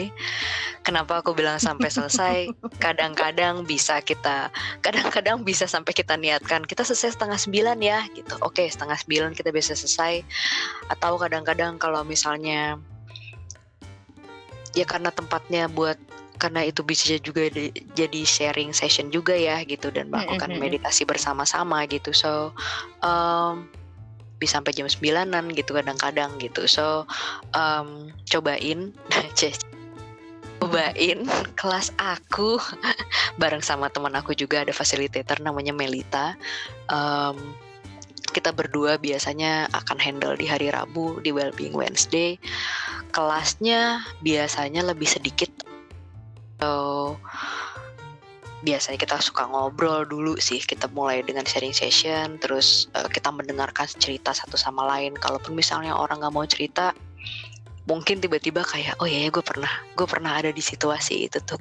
Kenapa 0.81 1.21
aku 1.21 1.37
bilang 1.37 1.61
sampai 1.61 1.93
selesai? 1.93 2.37
Kadang-kadang 2.81 3.69
bisa 3.69 4.01
kita, 4.01 4.49
kadang-kadang 4.81 5.45
bisa 5.45 5.69
sampai 5.69 5.93
kita 5.93 6.17
niatkan 6.17 6.65
kita 6.65 6.81
selesai 6.81 7.17
setengah 7.17 7.37
sembilan 7.37 7.77
ya, 7.81 8.05
gitu. 8.17 8.33
Oke, 8.41 8.65
setengah 8.65 8.97
sembilan 8.97 9.37
kita 9.37 9.53
bisa 9.53 9.77
selesai. 9.77 10.25
Atau 10.89 11.21
kadang-kadang 11.21 11.77
kalau 11.77 12.01
misalnya 12.01 12.81
ya 14.73 14.85
karena 14.87 15.11
tempatnya 15.13 15.69
buat 15.69 15.99
karena 16.41 16.65
itu 16.65 16.81
bisa 16.81 17.13
juga 17.21 17.45
di- 17.53 17.69
jadi 17.93 18.25
sharing 18.25 18.73
session 18.73 19.13
juga 19.13 19.37
ya 19.37 19.61
gitu. 19.61 19.93
Dan 19.93 20.09
melakukan 20.09 20.49
Mm, 20.49 20.57
meditasi 20.57 21.05
bersama-sama 21.05 21.85
gitu. 21.85 22.09
So 22.17 22.57
um, 23.05 23.69
bisa 24.41 24.57
sampai 24.57 24.73
jam 24.73 24.89
9-an 24.89 25.53
gitu 25.53 25.77
kadang-kadang 25.77 26.41
gitu. 26.41 26.65
So 26.65 27.05
um, 27.53 28.09
cobain. 28.25 28.89
Cobain 30.61 31.25
kelas 31.59 31.89
aku 31.97 32.57
bareng 33.41 33.65
sama 33.65 33.89
teman 33.89 34.13
aku 34.13 34.33
juga 34.37 34.61
ada 34.65 34.73
facilitator 34.73 35.41
namanya 35.41 35.73
Melita. 35.73 36.37
Em, 36.89 37.37
kita 38.31 38.55
berdua 38.55 38.95
biasanya 39.01 39.67
akan 39.73 39.97
handle 39.99 40.37
di 40.39 40.47
hari 40.47 40.71
Rabu 40.71 41.19
di 41.21 41.33
Wellbeing 41.33 41.73
Wednesday. 41.75 42.37
Kelasnya 43.11 44.05
biasanya 44.23 44.85
lebih 44.87 45.09
sedikit 45.09 45.51
So, 46.61 47.17
biasanya 48.61 49.01
kita 49.01 49.17
suka 49.17 49.49
ngobrol 49.49 50.05
dulu 50.05 50.37
sih. 50.37 50.61
Kita 50.61 50.85
mulai 50.93 51.25
dengan 51.25 51.41
sharing 51.43 51.73
session, 51.73 52.37
terus 52.37 52.87
eh, 52.93 53.09
kita 53.09 53.33
mendengarkan 53.33 53.89
cerita 53.89 54.31
satu 54.31 54.55
sama 54.55 54.85
lain. 54.85 55.17
Kalaupun 55.17 55.57
misalnya 55.57 55.97
orang 55.97 56.21
nggak 56.21 56.33
mau 56.33 56.45
cerita, 56.45 56.93
mungkin 57.89 58.21
tiba-tiba 58.21 58.61
kayak, 58.61 59.01
oh 59.01 59.09
iya 59.09 59.25
ya 59.25 59.29
gue 59.33 59.41
pernah, 59.41 59.73
gue 59.97 60.05
pernah 60.05 60.37
ada 60.37 60.53
di 60.53 60.61
situasi 60.61 61.25
itu 61.25 61.41
tuh. 61.41 61.57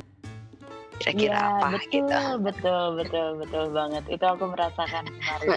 Kira-kira 1.00 1.32
Iya, 1.32 1.40
apa 1.56 1.66
betul, 1.80 1.88
gitu. 1.88 2.20
betul, 2.44 2.84
betul, 3.00 3.28
betul 3.40 3.64
banget. 3.72 4.04
Itu 4.12 4.24
aku 4.28 4.44
merasakan 4.52 5.04
kemarin. 5.08 5.48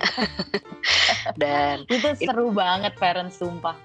Dan 1.41 1.75
itu 1.91 2.09
seru 2.15 2.47
banget 2.55 2.95
parents 2.95 3.43
sumpah. 3.43 3.75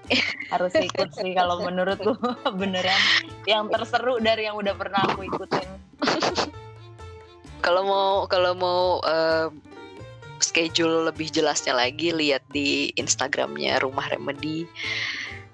Harus 0.47 0.71
ikut 0.79 1.11
sih 1.19 1.35
kalau 1.35 1.59
menurutku 1.67 2.15
beneran 2.59 2.99
yang 3.43 3.67
terseru 3.67 4.23
dari 4.23 4.47
yang 4.47 4.55
udah 4.55 4.71
pernah 4.71 5.03
aku 5.03 5.27
ikutin. 5.27 5.67
kalau 7.59 7.83
mau 7.83 8.11
kalau 8.31 8.55
mau 8.55 8.81
eh, 9.03 9.51
schedule 10.39 11.11
lebih 11.11 11.27
jelasnya 11.27 11.75
lagi 11.75 12.15
lihat 12.15 12.39
di 12.55 12.87
Instagramnya 12.95 13.83
Rumah 13.83 14.15
Remedy 14.15 14.63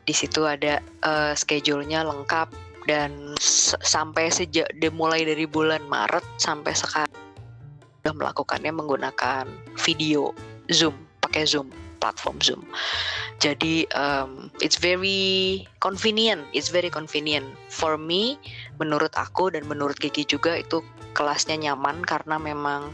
di 0.05 0.13
situ 0.13 0.45
ada 0.45 0.85
eh, 0.85 1.33
schedule-nya 1.33 2.05
lengkap 2.05 2.64
dan 2.85 3.33
sampai 3.81 4.29
sejak 4.29 4.69
dimulai 4.77 5.25
dari 5.25 5.49
bulan 5.49 5.81
Maret 5.89 6.23
sampai 6.37 6.73
sekarang 6.73 7.17
sudah 8.01 8.13
melakukannya 8.13 8.69
menggunakan 8.69 9.49
video 9.81 10.33
Zoom 10.69 10.93
pakai 11.25 11.49
Zoom 11.49 11.73
platform 11.97 12.37
Zoom 12.45 12.61
jadi 13.41 13.89
um, 13.97 14.53
it's 14.61 14.77
very 14.77 15.65
convenient 15.81 16.45
it's 16.53 16.69
very 16.69 16.93
convenient 16.93 17.45
for 17.73 17.97
me 17.97 18.37
menurut 18.77 19.11
aku 19.17 19.49
dan 19.49 19.65
menurut 19.65 19.97
Gigi 19.97 20.21
juga 20.29 20.61
itu 20.61 20.85
kelasnya 21.15 21.57
nyaman 21.57 22.03
karena 22.05 22.37
memang 22.37 22.91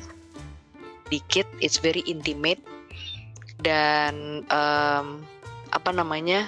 dikit, 1.12 1.44
it's 1.60 1.82
very 1.82 2.06
intimate 2.08 2.64
dan 3.60 4.46
em, 4.48 5.06
apa 5.76 5.90
namanya 5.92 6.48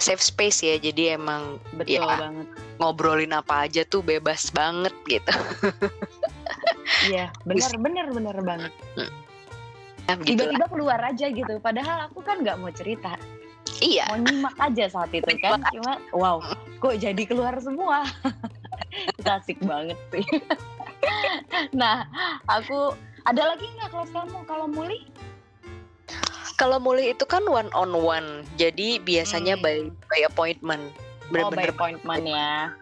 safe 0.00 0.24
space 0.24 0.64
ya. 0.64 0.80
Jadi 0.80 1.12
emang 1.12 1.60
Betul 1.76 2.00
Iya. 2.00 2.16
banget. 2.16 2.48
Ngobrolin 2.78 3.34
apa 3.34 3.66
aja 3.66 3.82
tuh 3.84 4.00
bebas 4.02 4.50
banget 4.54 4.94
gitu. 5.06 5.34
Iya, 7.06 7.30
bener, 7.44 7.72
bener, 7.78 8.06
bener 8.10 8.36
banget. 8.42 8.72
Nah, 10.08 10.16
gitu. 10.24 10.40
Tiba-tiba 10.40 10.66
keluar 10.72 11.00
aja 11.04 11.26
gitu. 11.28 11.54
Padahal 11.60 12.08
aku 12.08 12.24
kan 12.24 12.40
nggak 12.40 12.56
mau 12.58 12.72
cerita, 12.72 13.14
Iya, 13.78 14.10
mau 14.10 14.18
nyimak 14.18 14.56
aja 14.58 14.84
saat 14.90 15.10
itu 15.14 15.28
kan. 15.38 15.62
Cuma, 15.70 16.02
wow, 16.10 16.42
kok 16.82 16.96
jadi 16.98 17.22
keluar 17.28 17.54
semua. 17.62 18.02
Itu 19.20 19.28
asik 19.28 19.60
banget 19.62 19.98
sih. 20.10 20.24
nah, 21.76 22.08
aku 22.48 22.96
ada 23.28 23.54
lagi 23.54 23.68
nggak 23.78 23.90
kelas 23.92 24.10
kamu 24.10 24.38
kalau 24.48 24.66
muli? 24.66 25.06
kalau 26.58 26.82
mulai 26.82 27.14
itu 27.14 27.22
kan 27.22 27.46
one 27.46 27.70
on 27.70 27.94
one. 27.94 28.42
Jadi 28.58 28.98
biasanya 28.98 29.54
Hmm. 29.54 29.62
by 29.62 29.76
by 30.10 30.20
appointment. 30.26 30.90
Oh, 31.36 31.50
by 31.52 31.68
appointment 31.68 32.24
ya. 32.24 32.72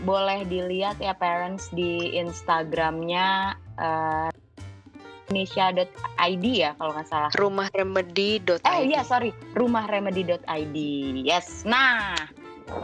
boleh 0.00 0.48
dilihat 0.48 0.96
ya 0.96 1.12
parents 1.12 1.68
di 1.76 2.16
Instagramnya 2.16 3.52
eh, 3.76 4.32
Indonesia.id 5.30 6.44
ya 6.50 6.74
kalau 6.74 6.90
nggak 6.96 7.06
salah. 7.06 7.30
Rumahremedy.id. 7.38 8.66
Eh 8.66 8.90
iya 8.90 9.06
sorry, 9.06 9.30
rumahremedy.id. 9.54 10.76
Yes. 11.22 11.62
Nah, 11.62 12.18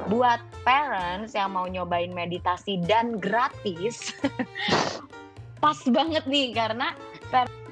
buat 0.06 0.38
parents 0.62 1.34
yang 1.34 1.58
mau 1.58 1.66
nyobain 1.66 2.14
meditasi 2.14 2.78
dan 2.86 3.18
gratis, 3.18 4.14
pas 5.62 5.78
banget 5.90 6.22
nih 6.30 6.54
karena 6.54 6.94
parents 7.34 7.65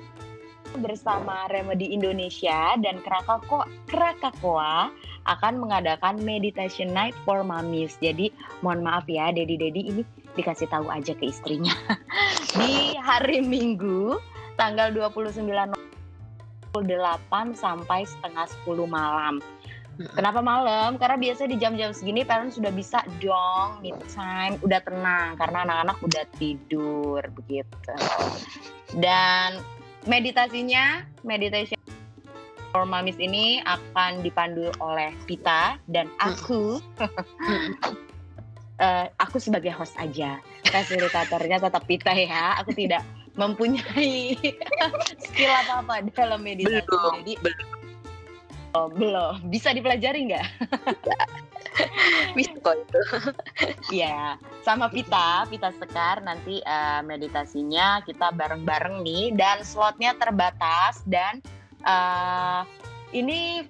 bersama 0.78 1.46
Remedy 1.50 1.94
Indonesia 1.94 2.74
dan 2.82 2.98
Krakako 3.02 3.66
Krakakoa 3.86 4.90
akan 5.24 5.54
mengadakan 5.56 6.20
meditation 6.20 6.92
night 6.92 7.16
for 7.24 7.40
mommies. 7.46 7.96
Jadi 8.02 8.34
mohon 8.60 8.84
maaf 8.84 9.08
ya, 9.08 9.32
dedi-dedi 9.32 9.82
ini 9.94 10.02
dikasih 10.34 10.68
tahu 10.68 10.90
aja 10.90 11.14
ke 11.16 11.30
istrinya. 11.30 11.72
Di 12.58 12.98
hari 12.98 13.40
Minggu 13.40 14.18
tanggal 14.58 14.90
29 14.92 15.74
8 16.74 17.54
sampai 17.54 18.02
setengah 18.02 18.46
10 18.66 18.90
malam. 18.90 19.38
Kenapa 19.94 20.42
malam? 20.42 20.98
Karena 20.98 21.14
biasa 21.14 21.46
di 21.46 21.54
jam-jam 21.54 21.94
segini 21.94 22.26
parents 22.26 22.58
sudah 22.58 22.74
bisa 22.74 23.06
dong 23.22 23.78
me 23.78 23.94
time, 24.10 24.58
udah 24.66 24.82
tenang 24.82 25.38
karena 25.38 25.62
anak-anak 25.62 25.96
udah 26.02 26.24
tidur 26.34 27.22
begitu. 27.30 27.94
Dan 28.98 29.62
meditasinya, 30.04 31.04
meditation 31.24 31.78
for 32.74 32.82
mommies 32.82 33.14
ini 33.22 33.62
akan 33.62 34.26
dipandu 34.26 34.74
oleh 34.82 35.14
Pita 35.30 35.78
dan 35.86 36.10
aku. 36.18 36.82
Eh, 38.74 39.06
aku 39.22 39.38
sebagai 39.38 39.70
host 39.70 39.94
aja. 40.02 40.42
Fasilitatornya 40.66 41.62
tetap 41.62 41.86
Pita 41.86 42.10
ya. 42.10 42.58
Aku 42.58 42.74
tidak 42.74 43.06
mempunyai 43.38 44.34
skill 45.30 45.52
apa-apa 45.62 46.02
dalam 46.10 46.42
meditasi. 46.42 46.82
Belum, 46.82 47.22
Jadi 47.22 47.32
belum. 47.38 47.83
Oh, 48.74 48.88
belum. 48.90 49.48
Bisa 49.48 49.70
dipelajari 49.72 50.30
nggak? 50.30 50.46
Bisa 52.38 52.54
kok 52.62 52.76
itu. 52.78 53.00
Iya, 53.90 54.38
sama 54.62 54.86
Pita, 54.90 55.46
Pita 55.50 55.74
Sekar 55.74 56.22
nanti 56.22 56.62
eh, 56.62 57.00
meditasinya 57.02 58.02
kita 58.06 58.30
bareng-bareng 58.34 59.02
nih 59.02 59.34
dan 59.34 59.62
slotnya 59.66 60.14
terbatas 60.14 61.02
dan 61.06 61.42
eh, 61.82 62.62
ini 63.14 63.66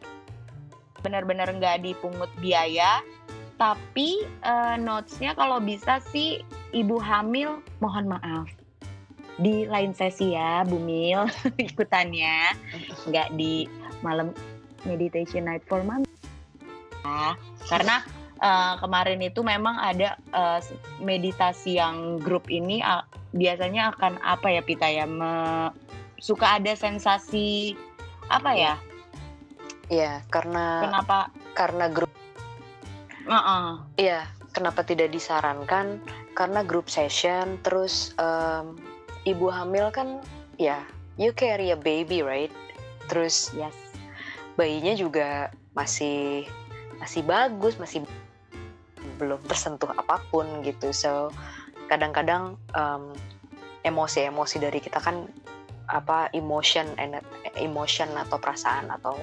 benar-benar 1.00 1.52
nggak 1.52 1.84
dipungut 1.84 2.32
biaya, 2.40 3.04
tapi 3.56 4.24
eh, 4.24 4.76
notesnya 4.76 5.32
kalau 5.36 5.60
bisa 5.60 6.00
sih 6.12 6.44
ibu 6.74 6.98
hamil 7.00 7.62
mohon 7.78 8.10
maaf 8.10 8.48
di 9.38 9.66
lain 9.66 9.90
sesi 9.90 10.34
ya 10.38 10.62
Bu 10.62 10.78
Mil 10.78 11.26
ikutannya 11.70 12.54
nggak 13.10 13.34
di 13.34 13.66
malam 14.02 14.30
meditation 14.86 15.44
night 15.48 15.64
for 15.68 15.80
mom 15.84 16.04
ya 17.04 17.36
karena 17.68 18.00
eh, 18.40 18.74
kemarin 18.80 19.20
itu 19.20 19.40
memang 19.44 19.76
ada 19.76 20.16
eh, 20.32 20.60
meditasi 21.00 21.76
yang 21.80 22.20
grup 22.20 22.48
ini 22.48 22.80
ah, 22.80 23.04
biasanya 23.34 23.92
akan 23.96 24.20
apa 24.22 24.48
ya 24.54 24.62
Pita 24.62 24.88
ya 24.88 25.04
me- 25.04 25.72
suka 26.22 26.56
ada 26.56 26.72
sensasi 26.72 27.76
apa 28.32 28.52
ya 28.56 28.74
Iya, 29.92 30.24
karena 30.32 30.80
Kenapa? 30.80 31.28
karena 31.52 31.92
grup 31.92 32.08
Heeh. 33.24 33.68
Iya, 34.00 34.24
kenapa 34.56 34.80
tidak 34.80 35.12
disarankan? 35.12 36.00
Karena 36.32 36.64
group 36.64 36.88
session, 36.88 37.60
terus 37.60 38.16
em, 38.16 38.80
ibu 39.28 39.48
hamil 39.52 39.88
kan, 39.92 40.24
ya, 40.60 40.84
you 41.20 41.32
carry 41.36 41.72
a 41.72 41.78
baby, 41.78 42.24
right? 42.24 42.52
Terus 43.08 43.52
Yes. 43.52 43.83
Bayinya 44.54 44.94
juga 44.94 45.50
masih 45.74 46.46
masih 47.02 47.22
bagus, 47.26 47.76
masih 47.76 48.06
belum 49.18 49.42
tersentuh 49.46 49.90
apa 49.94 50.22
pun 50.30 50.46
gitu. 50.62 50.90
So 50.94 51.30
kadang-kadang 51.90 52.56
em, 52.72 53.12
emosi-emosi 53.84 54.56
dari 54.62 54.80
kita 54.80 54.98
kan 55.02 55.28
apa 55.84 56.32
emotion, 56.32 56.96
emotion 57.60 58.08
atau 58.16 58.40
perasaan 58.40 58.88
atau 58.88 59.20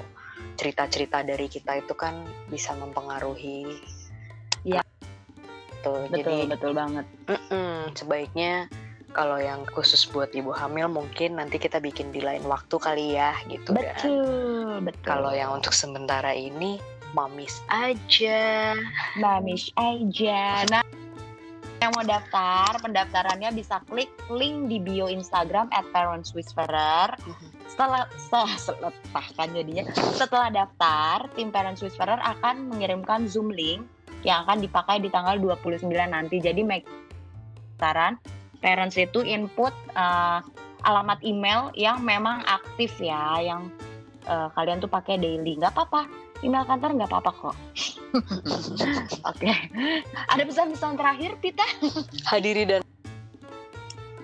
cerita-cerita 0.61 1.25
dari 1.25 1.49
kita 1.49 1.81
itu 1.81 1.97
kan 1.97 2.21
bisa 2.53 2.77
mempengaruhi. 2.77 3.81
Tuh, 5.81 6.05
Betul, 6.05 6.21
jadi 6.21 6.37
betul 6.45 6.71
banget. 6.77 7.05
Mm-mm, 7.25 7.97
sebaiknya 7.97 8.69
kalau 9.11 9.37
yang 9.37 9.63
khusus 9.71 10.07
buat 10.09 10.31
ibu 10.31 10.51
hamil 10.55 10.87
mungkin 10.87 11.37
nanti 11.37 11.59
kita 11.59 11.79
bikin 11.83 12.09
di 12.09 12.23
lain 12.23 12.43
waktu 12.47 12.75
kali 12.79 13.19
ya 13.19 13.35
gitu 13.51 13.75
kan. 13.75 13.83
Betul, 13.83 14.79
betul. 14.83 15.07
Kalau 15.07 15.31
yang 15.35 15.55
untuk 15.55 15.75
sementara 15.75 16.31
ini 16.31 16.81
mamis 17.13 17.59
aja. 17.67 18.75
Mamish 19.19 19.71
aja. 19.75 20.63
Nah, 20.71 20.83
yang 21.81 21.91
mau 21.97 22.05
daftar, 22.05 22.77
pendaftarannya 22.77 23.49
bisa 23.57 23.81
klik 23.89 24.13
link 24.29 24.69
di 24.69 24.77
bio 24.77 25.09
Instagram 25.09 25.67
at 25.73 25.83
Parents 25.89 26.29
Whisperer. 26.37 27.09
Setelah, 27.65 28.05
setelah, 28.15 28.53
setelah 28.53 29.25
kan 29.33 29.49
jadinya, 29.49 29.83
setelah 30.13 30.49
daftar, 30.53 31.25
tim 31.33 31.49
Parents 31.49 31.81
Whisperer 31.81 32.21
akan 32.21 32.69
mengirimkan 32.69 33.25
Zoom 33.25 33.49
link 33.49 33.81
yang 34.21 34.45
akan 34.45 34.61
dipakai 34.61 35.01
di 35.01 35.09
tanggal 35.09 35.41
29 35.41 35.89
nanti. 35.89 36.37
Jadi 36.37 36.61
make 36.61 36.85
parents 38.61 38.95
itu 38.95 39.25
input 39.25 39.73
eh, 39.97 40.39
alamat 40.85 41.21
email 41.21 41.69
yang 41.77 42.01
memang 42.01 42.41
aktif 42.45 42.93
ya, 43.01 43.41
yang 43.41 43.69
eh, 44.25 44.47
kalian 44.53 44.79
tuh 44.79 44.89
pakai 44.89 45.17
daily. 45.17 45.57
Nggak 45.57 45.73
apa-apa, 45.73 46.05
email 46.45 46.65
kantor 46.65 47.01
nggak 47.01 47.09
apa-apa 47.09 47.31
kok. 47.33 47.55
Oke, 49.29 49.51
ada 50.29 50.43
pesan-pesan 50.43 50.99
terakhir, 50.99 51.37
Pita? 51.41 51.65
Hadiri 52.29 52.65
dan 52.67 52.81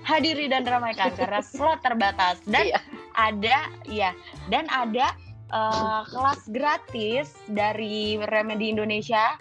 Hadiri 0.08 0.48
dan 0.48 0.64
ramaikan 0.64 1.12
karena 1.20 1.44
slot 1.52 1.84
terbatas 1.84 2.40
dan 2.48 2.72
Iya. 2.72 2.80
ada, 3.18 3.58
ya, 3.92 4.12
dan 4.48 4.66
ada 4.72 5.12
eh, 5.52 6.02
kelas 6.08 6.42
gratis 6.52 7.36
dari 7.52 8.16
Remedy 8.32 8.72
Indonesia 8.72 9.36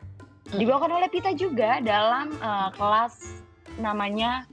dibawakan 0.54 0.98
oleh 1.02 1.08
Pita 1.10 1.34
juga 1.38 1.78
dalam 1.82 2.34
eh, 2.34 2.70
kelas 2.74 3.46
namanya 3.78 4.48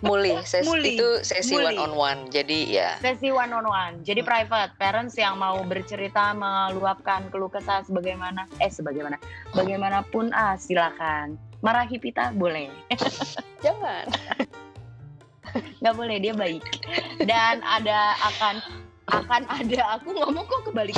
Muli, 0.00 0.36
ses- 0.42 0.64
Muli. 0.64 0.96
itu 0.96 1.08
sesi 1.20 1.54
Muli. 1.54 1.72
one 1.72 1.80
on 1.80 1.92
one. 1.94 2.20
Jadi 2.28 2.68
ya 2.70 2.96
sesi 2.98 3.28
one 3.28 3.50
on 3.50 3.64
one. 3.64 3.94
Jadi 4.00 4.20
Hmm. 4.20 4.28
private 4.28 4.72
parents 4.76 5.14
yang 5.14 5.36
mau 5.36 5.56
bercerita 5.62 6.32
meluapkan 6.32 7.28
keluh 7.28 7.48
kesah 7.48 7.80
sebagaimana 7.82 8.44
eh 8.58 8.68
sebagaimana 8.68 9.16
bagaimanapun 9.52 10.32
ah 10.32 10.54
silakan. 10.54 11.36
Marahi 11.60 11.96
Pita 11.96 12.32
boleh. 12.32 12.68
jangan. 13.64 14.04
nggak 15.54 15.94
boleh 15.94 16.18
dia 16.18 16.34
baik 16.34 16.64
dan 17.22 17.62
ada 17.62 18.18
akan 18.18 18.58
akan 19.06 19.42
ada 19.46 19.80
aku 19.94 20.10
ngomong 20.10 20.42
kok 20.44 20.66
kebalik 20.66 20.96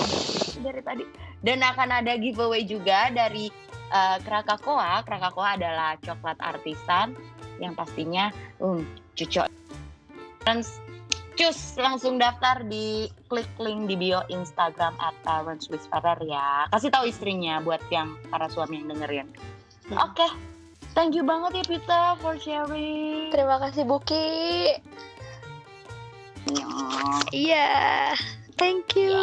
dari 0.62 0.80
tadi 0.80 1.04
dan 1.42 1.60
akan 1.60 1.92
ada 1.92 2.16
giveaway 2.16 2.64
juga 2.64 3.12
dari 3.12 3.52
uh, 3.92 4.16
Krakakoa 4.22 5.04
Krakakoa 5.04 5.60
adalah 5.60 6.00
coklat 6.00 6.38
artisan 6.40 7.12
yang 7.62 7.72
pastinya 7.74 8.30
um 8.60 8.84
cucok 9.16 9.48
dan 10.44 10.62
cus 11.36 11.76
langsung 11.76 12.16
daftar 12.16 12.64
di 12.64 13.12
klik 13.28 13.48
link 13.60 13.92
di 13.92 13.96
bio 13.98 14.24
Instagram 14.32 14.96
at 14.96 15.12
Parents 15.20 15.68
Whisperer 15.68 16.16
ya 16.24 16.64
kasih 16.72 16.88
tahu 16.88 17.08
istrinya 17.08 17.60
buat 17.60 17.80
yang 17.92 18.16
para 18.32 18.48
suami 18.48 18.80
yang 18.80 18.92
dengerin 18.96 19.28
Hmm. 19.86 20.02
oke 20.02 20.26
thank 20.98 21.14
you 21.14 21.22
banget 21.22 21.62
ya 21.62 21.64
Pita 21.78 22.02
for 22.18 22.34
sharing 22.42 23.30
Terima 23.30 23.62
kasih 23.62 23.86
Buki. 23.86 24.74
Ya. 26.50 26.66
Iya. 27.30 27.66
Thank 28.56 28.96
you. 28.96 29.16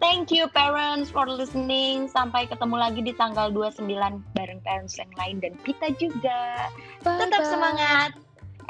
Thank 0.00 0.32
you 0.32 0.48
parents 0.52 1.12
for 1.12 1.28
listening. 1.28 2.08
Sampai 2.08 2.48
ketemu 2.48 2.76
lagi 2.76 3.00
di 3.04 3.12
tanggal 3.16 3.52
29 3.52 3.88
bareng 4.36 4.60
parents 4.64 4.96
yang 4.96 5.12
lain 5.16 5.36
dan 5.40 5.52
Pita 5.64 5.92
juga. 5.96 6.68
Tetap 7.04 7.32
Bye-bye. 7.32 7.48
semangat 7.48 8.10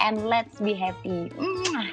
and 0.03 0.27
let's 0.27 0.59
be 0.59 0.75
happy. 0.75 1.31
Mwah. 1.35 1.89